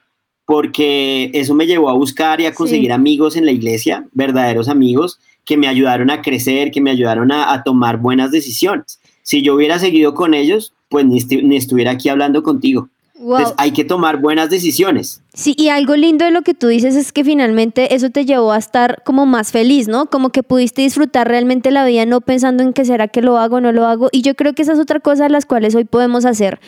porque 0.45 1.29
eso 1.33 1.53
me 1.53 1.67
llevó 1.67 1.89
a 1.89 1.93
buscar 1.93 2.41
y 2.41 2.47
a 2.47 2.53
conseguir 2.53 2.91
amigos 2.91 3.35
en 3.35 3.45
la 3.45 3.51
iglesia, 3.51 4.07
verdaderos 4.13 4.67
amigos 4.67 5.19
que 5.45 5.57
me 5.57 5.67
ayudaron 5.67 6.09
a 6.09 6.21
crecer, 6.21 6.71
que 6.71 6.81
me 6.81 6.91
ayudaron 6.91 7.31
a, 7.31 7.63
tomar 7.63 7.97
buenas 7.97 8.31
decisiones. 8.31 8.99
Si 9.23 9.41
yo 9.41 9.55
hubiera 9.55 9.79
seguido 9.79 10.13
con 10.13 10.33
ellos, 10.33 10.73
pues 10.89 11.05
ni, 11.05 11.19
ni 11.43 11.57
estuviera 11.57 11.91
aquí 11.91 12.09
hablando 12.09 12.43
contigo. 12.43 12.89
Entonces 13.21 13.53
hay 13.57 13.71
que 13.71 13.83
tomar 13.83 14.19
buenas 14.19 14.49
decisiones. 14.49 15.21
Sí, 15.33 15.53
y 15.55 15.69
algo 15.69 15.95
lindo 15.95 16.25
de 16.25 16.31
lo 16.31 16.41
que 16.41 16.55
tú 16.55 16.67
dices 16.67 16.95
es 16.95 17.11
que 17.11 17.23
finalmente 17.23 17.93
eso 17.93 18.09
te 18.09 18.25
llevó 18.25 18.51
a 18.51 18.57
estar 18.57 19.03
como 19.05 19.27
más 19.27 19.51
feliz, 19.51 19.87
¿no? 19.87 20.07
Como 20.07 20.31
que 20.31 20.41
pudiste 20.41 20.81
disfrutar 20.81 21.27
realmente 21.27 21.69
la 21.69 21.85
vida 21.85 22.05
no 22.07 22.21
pensando 22.21 22.63
en 22.63 22.73
qué 22.73 22.83
será 22.83 23.07
que 23.07 23.21
lo 23.21 23.37
hago 23.37 23.57
o 23.57 23.61
no 23.61 23.71
lo 23.71 23.85
hago. 23.85 24.09
Y 24.11 24.23
yo 24.23 24.35
creo 24.35 24.53
que 24.53 24.63
esa 24.63 24.73
es 24.73 24.79
otra 24.79 24.99
cosa 24.99 25.23
de 25.23 25.29
las 25.29 25.45
cuales 25.45 25.75
hoy 25.75 25.83
podemos 25.83 26.25
hacer. 26.25 26.59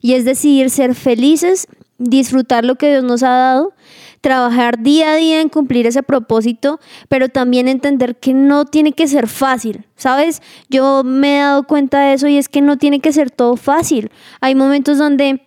Y 0.00 0.14
es 0.14 0.24
decidir 0.24 0.70
ser 0.70 0.96
felices, 0.96 1.68
disfrutar 1.98 2.64
lo 2.64 2.74
que 2.74 2.90
Dios 2.90 3.04
nos 3.04 3.22
ha 3.22 3.30
dado, 3.30 3.72
trabajar 4.20 4.82
día 4.82 5.12
a 5.12 5.16
día 5.16 5.40
en 5.40 5.48
cumplir 5.48 5.86
ese 5.86 6.02
propósito, 6.02 6.80
pero 7.08 7.28
también 7.28 7.68
entender 7.68 8.16
que 8.16 8.34
no 8.34 8.64
tiene 8.64 8.92
que 8.92 9.08
ser 9.08 9.28
fácil, 9.28 9.86
¿sabes? 9.96 10.42
Yo 10.68 11.02
me 11.04 11.38
he 11.38 11.40
dado 11.40 11.62
cuenta 11.64 12.00
de 12.00 12.14
eso 12.14 12.28
y 12.28 12.36
es 12.36 12.48
que 12.48 12.60
no 12.60 12.76
tiene 12.76 13.00
que 13.00 13.12
ser 13.12 13.30
todo 13.30 13.56
fácil. 13.56 14.10
Hay 14.40 14.54
momentos 14.54 14.98
donde 14.98 15.46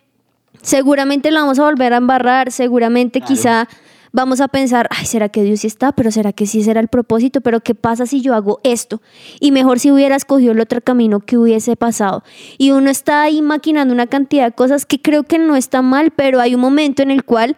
seguramente 0.62 1.30
lo 1.30 1.40
vamos 1.40 1.58
a 1.58 1.64
volver 1.64 1.92
a 1.92 1.98
embarrar, 1.98 2.50
seguramente 2.50 3.20
quizá 3.20 3.68
vamos 4.12 4.40
a 4.40 4.48
pensar, 4.48 4.88
ay, 4.90 5.06
¿será 5.06 5.28
que 5.28 5.42
Dios 5.42 5.60
sí 5.60 5.66
está? 5.66 5.92
Pero 5.92 6.10
¿será 6.10 6.32
que 6.32 6.46
sí 6.46 6.62
será 6.62 6.80
el 6.80 6.88
propósito? 6.88 7.40
Pero 7.40 7.60
¿qué 7.60 7.74
pasa 7.74 8.06
si 8.06 8.22
yo 8.22 8.34
hago 8.34 8.60
esto? 8.62 9.02
Y 9.40 9.50
mejor 9.50 9.80
si 9.80 9.90
hubiera 9.90 10.14
escogido 10.14 10.52
el 10.52 10.60
otro 10.60 10.80
camino 10.80 11.20
que 11.20 11.36
hubiese 11.36 11.76
pasado. 11.76 12.22
Y 12.56 12.70
uno 12.70 12.90
está 12.90 13.22
ahí 13.22 13.42
maquinando 13.42 13.92
una 13.92 14.06
cantidad 14.06 14.46
de 14.46 14.52
cosas 14.52 14.86
que 14.86 15.02
creo 15.02 15.24
que 15.24 15.38
no 15.38 15.56
está 15.56 15.82
mal, 15.82 16.12
pero 16.12 16.40
hay 16.40 16.54
un 16.54 16.60
momento 16.60 17.02
en 17.02 17.10
el 17.10 17.24
cual 17.24 17.56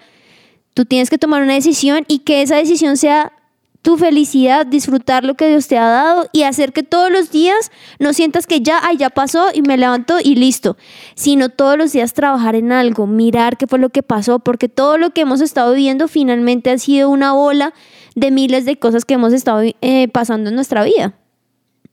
tú 0.76 0.84
tienes 0.84 1.08
que 1.08 1.16
tomar 1.16 1.42
una 1.42 1.54
decisión 1.54 2.04
y 2.06 2.18
que 2.18 2.42
esa 2.42 2.56
decisión 2.56 2.98
sea 2.98 3.32
tu 3.80 3.96
felicidad, 3.96 4.66
disfrutar 4.66 5.24
lo 5.24 5.34
que 5.34 5.48
Dios 5.48 5.68
te 5.68 5.78
ha 5.78 5.86
dado 5.86 6.28
y 6.34 6.42
hacer 6.42 6.74
que 6.74 6.82
todos 6.82 7.10
los 7.10 7.30
días 7.30 7.70
no 7.98 8.12
sientas 8.12 8.46
que 8.46 8.60
ya, 8.60 8.80
ay, 8.82 8.98
ya 8.98 9.08
pasó 9.08 9.46
y 9.54 9.62
me 9.62 9.78
levanto 9.78 10.18
y 10.22 10.34
listo, 10.34 10.76
sino 11.14 11.48
todos 11.48 11.78
los 11.78 11.92
días 11.92 12.12
trabajar 12.12 12.56
en 12.56 12.72
algo, 12.72 13.06
mirar 13.06 13.56
qué 13.56 13.66
fue 13.66 13.78
lo 13.78 13.88
que 13.88 14.02
pasó, 14.02 14.38
porque 14.38 14.68
todo 14.68 14.98
lo 14.98 15.10
que 15.10 15.22
hemos 15.22 15.40
estado 15.40 15.72
viviendo 15.72 16.08
finalmente 16.08 16.70
ha 16.70 16.76
sido 16.76 17.08
una 17.08 17.32
bola 17.32 17.72
de 18.14 18.30
miles 18.30 18.66
de 18.66 18.78
cosas 18.78 19.06
que 19.06 19.14
hemos 19.14 19.32
estado 19.32 19.62
eh, 19.80 20.08
pasando 20.08 20.50
en 20.50 20.56
nuestra 20.56 20.84
vida. 20.84 21.14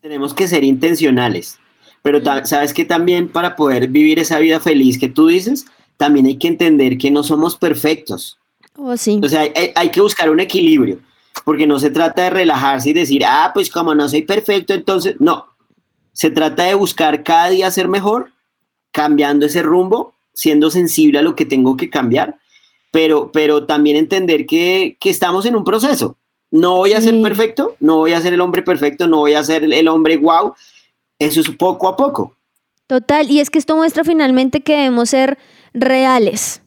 Tenemos 0.01 0.33
que 0.33 0.49
ser 0.49 0.65
intencionales, 0.65 1.57
pero 2.01 2.19
sabes 2.43 2.73
que 2.73 2.83
también 2.83 3.29
para 3.29 3.55
poder 3.55 3.87
vivir 3.87 4.19
esa 4.19 4.39
vida 4.39 4.59
feliz 4.59 4.99
que 4.99 5.07
tú 5.07 5.27
dices, 5.27 5.67
también 5.95 6.25
hay 6.25 6.35
que 6.35 6.49
entender 6.49 6.97
que 6.97 7.11
no 7.11 7.23
somos 7.23 7.55
perfectos. 7.55 8.39
Oh, 8.75 8.97
sí. 8.97 9.19
O 9.23 9.29
sea, 9.29 9.47
hay 9.75 9.89
que 9.89 10.01
buscar 10.01 10.29
un 10.29 10.39
equilibrio 10.39 10.99
porque 11.43 11.67
no 11.67 11.79
se 11.79 11.89
trata 11.89 12.23
de 12.23 12.29
relajarse 12.29 12.89
y 12.89 12.93
decir, 12.93 13.25
ah, 13.25 13.51
pues 13.53 13.69
como 13.69 13.93
no 13.95 14.07
soy 14.07 14.21
perfecto, 14.21 14.73
entonces 14.73 15.15
no. 15.19 15.47
Se 16.13 16.29
trata 16.29 16.63
de 16.63 16.75
buscar 16.75 17.23
cada 17.23 17.49
día 17.49 17.71
ser 17.71 17.87
mejor, 17.87 18.31
cambiando 18.91 19.45
ese 19.45 19.63
rumbo, 19.63 20.13
siendo 20.33 20.69
sensible 20.69 21.19
a 21.19 21.23
lo 21.23 21.35
que 21.35 21.45
tengo 21.45 21.75
que 21.75 21.89
cambiar, 21.89 22.37
pero, 22.91 23.31
pero 23.31 23.65
también 23.65 23.97
entender 23.97 24.45
que, 24.45 24.97
estamos 25.03 25.45
en 25.45 25.55
un 25.55 25.63
proceso. 25.63 26.17
No 26.51 26.77
voy 26.77 26.93
a 26.93 27.01
ser 27.01 27.19
perfecto, 27.21 27.75
no 27.79 27.97
voy 27.97 28.13
a 28.13 28.21
ser 28.21 28.33
el 28.33 28.41
hombre 28.41 28.61
perfecto, 28.61 29.07
no 29.07 29.17
voy 29.17 29.33
a 29.33 29.43
ser 29.43 29.63
el 29.63 29.87
hombre 29.87 30.17
wow. 30.17 30.53
Eso 31.17 31.41
es 31.41 31.49
poco 31.49 31.87
a 31.87 31.95
poco. 31.95 32.35
Total, 32.85 33.29
y 33.31 33.39
es 33.39 33.49
que 33.49 33.57
esto 33.57 33.75
muestra 33.75 34.03
finalmente 34.03 34.61
que 34.61 34.73
debemos 34.73 35.09
ser 35.09 35.39
reales. 35.73 36.62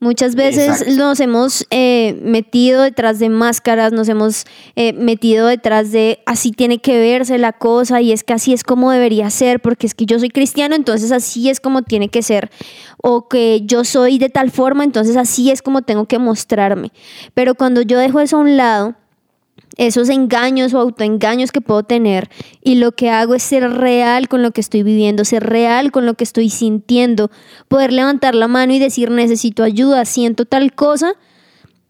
Muchas 0.00 0.36
veces 0.36 0.96
nos 0.96 1.18
hemos 1.18 1.66
eh, 1.70 2.16
metido 2.22 2.82
detrás 2.82 3.18
de 3.18 3.28
máscaras, 3.30 3.92
nos 3.92 4.08
hemos 4.08 4.44
eh, 4.76 4.92
metido 4.92 5.48
detrás 5.48 5.90
de 5.90 6.20
así 6.24 6.52
tiene 6.52 6.78
que 6.78 7.00
verse 7.00 7.36
la 7.36 7.52
cosa 7.52 8.00
y 8.00 8.12
es 8.12 8.22
que 8.22 8.32
así 8.32 8.52
es 8.52 8.62
como 8.62 8.92
debería 8.92 9.28
ser, 9.30 9.58
porque 9.58 9.88
es 9.88 9.94
que 9.94 10.06
yo 10.06 10.20
soy 10.20 10.28
cristiano, 10.28 10.76
entonces 10.76 11.10
así 11.10 11.50
es 11.50 11.58
como 11.58 11.82
tiene 11.82 12.10
que 12.10 12.22
ser, 12.22 12.48
o 13.02 13.26
que 13.26 13.62
yo 13.64 13.82
soy 13.82 14.18
de 14.18 14.28
tal 14.28 14.52
forma, 14.52 14.84
entonces 14.84 15.16
así 15.16 15.50
es 15.50 15.62
como 15.62 15.82
tengo 15.82 16.06
que 16.06 16.20
mostrarme. 16.20 16.92
Pero 17.34 17.56
cuando 17.56 17.82
yo 17.82 17.98
dejo 17.98 18.20
eso 18.20 18.36
a 18.36 18.40
un 18.40 18.56
lado, 18.56 18.94
esos 19.78 20.08
engaños 20.08 20.74
o 20.74 20.80
autoengaños 20.80 21.52
que 21.52 21.60
puedo 21.60 21.84
tener 21.84 22.28
y 22.62 22.74
lo 22.74 22.92
que 22.92 23.10
hago 23.10 23.34
es 23.34 23.44
ser 23.44 23.70
real 23.70 24.28
con 24.28 24.42
lo 24.42 24.50
que 24.50 24.60
estoy 24.60 24.82
viviendo, 24.82 25.24
ser 25.24 25.44
real 25.44 25.92
con 25.92 26.04
lo 26.04 26.14
que 26.14 26.24
estoy 26.24 26.50
sintiendo, 26.50 27.30
poder 27.68 27.92
levantar 27.92 28.34
la 28.34 28.48
mano 28.48 28.74
y 28.74 28.80
decir 28.80 29.10
necesito 29.10 29.62
ayuda, 29.62 30.04
siento 30.04 30.44
tal 30.44 30.74
cosa, 30.74 31.14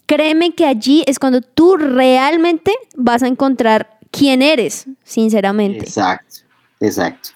créeme 0.04 0.54
que 0.54 0.66
allí 0.66 1.02
es 1.06 1.18
cuando 1.18 1.40
tú 1.40 1.76
realmente 1.76 2.72
vas 2.94 3.22
a 3.22 3.26
encontrar 3.26 3.98
quién 4.10 4.42
eres, 4.42 4.86
sinceramente. 5.02 5.86
Exacto, 5.86 6.36
exacto. 6.80 7.30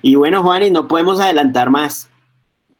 Y 0.00 0.14
bueno, 0.14 0.42
Juan, 0.42 0.62
y 0.62 0.70
no 0.70 0.88
podemos 0.88 1.20
adelantar 1.20 1.68
más, 1.68 2.08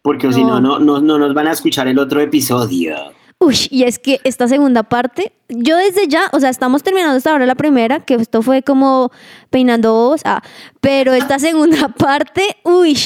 porque 0.00 0.32
si 0.32 0.42
no, 0.42 0.58
no, 0.58 0.78
no, 0.78 1.00
no 1.00 1.18
nos 1.18 1.34
van 1.34 1.48
a 1.48 1.52
escuchar 1.52 1.86
el 1.86 1.98
otro 1.98 2.20
episodio. 2.22 2.96
Uy, 3.42 3.56
y 3.70 3.84
es 3.84 3.98
que 3.98 4.20
esta 4.24 4.48
segunda 4.48 4.82
parte, 4.82 5.32
yo 5.48 5.78
desde 5.78 6.08
ya, 6.08 6.28
o 6.32 6.40
sea, 6.40 6.50
estamos 6.50 6.82
terminando 6.82 7.16
esta 7.16 7.32
hora 7.32 7.46
la 7.46 7.54
primera, 7.54 8.00
que 8.00 8.14
esto 8.14 8.42
fue 8.42 8.62
como 8.62 9.10
peinando 9.48 9.94
vos, 9.94 10.20
ah, 10.26 10.42
pero 10.82 11.14
esta 11.14 11.38
segunda 11.38 11.88
parte, 11.88 12.58
uy, 12.64 12.98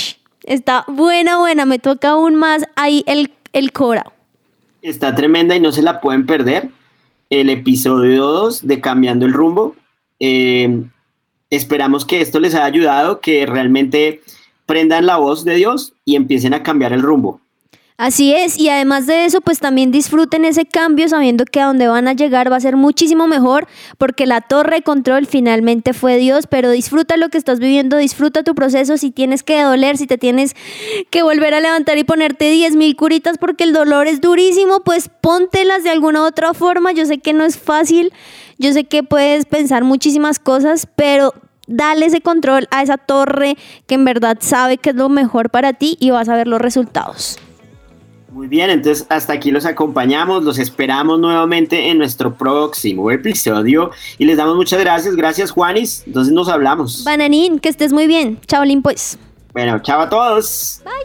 está 0.42 0.84
buena, 0.88 1.38
buena, 1.38 1.66
me 1.66 1.78
toca 1.78 2.10
aún 2.10 2.34
más 2.34 2.64
ahí 2.74 3.04
el, 3.06 3.32
el 3.52 3.70
cora. 3.70 4.12
Está 4.82 5.14
tremenda 5.14 5.54
y 5.54 5.60
no 5.60 5.70
se 5.70 5.82
la 5.82 6.00
pueden 6.00 6.26
perder. 6.26 6.68
El 7.30 7.48
episodio 7.48 8.26
2 8.26 8.66
de 8.66 8.80
Cambiando 8.80 9.26
el 9.26 9.32
Rumbo. 9.32 9.76
Eh, 10.18 10.82
esperamos 11.48 12.04
que 12.04 12.20
esto 12.20 12.40
les 12.40 12.56
haya 12.56 12.64
ayudado, 12.64 13.20
que 13.20 13.46
realmente 13.46 14.20
prendan 14.66 15.06
la 15.06 15.16
voz 15.16 15.44
de 15.44 15.54
Dios 15.54 15.94
y 16.04 16.16
empiecen 16.16 16.54
a 16.54 16.64
cambiar 16.64 16.92
el 16.92 17.02
rumbo. 17.02 17.40
Así 17.96 18.35
es, 18.35 18.59
y 18.59 18.68
además 18.70 19.07
de 19.07 19.24
eso, 19.24 19.40
pues 19.40 19.61
también 19.61 19.92
disfruten 19.92 20.44
ese 20.44 20.66
cambio 20.66 21.09
sabiendo 21.09 21.44
que 21.44 21.61
a 21.61 21.66
donde 21.66 21.87
van 21.87 22.09
a 22.09 22.12
llegar 22.12 22.50
va 22.50 22.57
a 22.57 22.61
ser 22.61 22.74
muchísimo 22.74 23.28
mejor, 23.28 23.68
porque 23.98 24.26
la 24.26 24.40
torre 24.40 24.78
de 24.78 24.83
control 24.83 25.26
finalmente 25.26 25.92
fue 25.92 26.16
Dios, 26.16 26.48
pero 26.48 26.72
disfruta 26.72 27.16
lo 27.16 27.28
que 27.28 27.38
estás 27.38 27.61
viviendo, 27.61 27.96
disfruta 27.96 28.42
tu 28.42 28.57
proceso, 28.57 28.98
si 28.98 29.12
tienes 29.12 29.44
que 29.44 29.62
doler, 29.62 29.96
si 29.96 30.09
te 30.09 30.18
tienes 30.18 30.57
que 31.11 31.22
volver 31.22 31.54
a 31.54 31.61
levantar 31.61 31.96
y 31.96 32.02
ponerte 32.02 32.50
10 32.50 32.74
mil 32.74 32.96
curitas 32.96 33.38
porque 33.38 33.62
el 33.62 33.72
dolor 33.72 34.09
es 34.09 34.20
durísimo, 34.20 34.80
pues 34.80 35.09
póntelas 35.20 35.85
de 35.85 35.90
alguna 35.90 36.24
otra 36.24 36.52
forma, 36.52 36.90
yo 36.90 37.07
sé 37.07 37.18
que 37.18 37.33
no 37.33 37.44
es 37.44 37.57
fácil, 37.57 38.12
yo 38.59 38.72
sé 38.72 38.83
que 38.83 39.04
puedes 39.04 39.46
pensar 39.46 39.85
muchísimas 39.85 40.40
cosas, 40.40 40.88
pero 40.96 41.33
dale 41.68 42.07
ese 42.07 42.22
control 42.22 42.66
a 42.73 42.83
esa 42.83 42.96
torre 42.96 43.56
que 43.87 43.94
en 43.94 44.04
verdad 44.04 44.38
sabe 44.40 44.79
que 44.79 44.90
es 44.90 44.96
lo 44.96 45.08
mejor 45.08 45.50
para 45.50 45.75
ti 45.75 45.96
y 46.00 46.10
vas 46.10 46.29
a 46.29 46.35
ver 46.35 46.48
los 46.48 46.60
resultados. 46.60 47.38
Muy 48.35 48.48
bien, 48.48 48.68
entonces 48.68 49.06
hasta 49.10 49.32
aquí 49.32 49.52
los 49.52 49.64
acompañamos, 49.64 50.42
los 50.42 50.58
esperamos 50.58 51.20
nuevamente 51.20 51.88
en 51.88 51.98
nuestro 51.98 52.35
próximo 52.35 53.12
episodio 53.12 53.92
y 54.18 54.24
les 54.24 54.37
damos 54.37 54.56
muchas 54.56 54.80
gracias, 54.80 55.14
gracias 55.14 55.52
Juanis, 55.52 56.02
entonces 56.04 56.32
nos 56.35 56.48
hablamos. 56.48 57.04
Bananín, 57.04 57.60
que 57.60 57.68
estés 57.68 57.92
muy 57.92 58.08
bien, 58.08 58.40
chao 58.48 58.64
pues. 58.82 59.16
Bueno, 59.52 59.78
chao 59.78 60.00
a 60.00 60.08
todos. 60.08 60.82
Bye. 60.85 61.04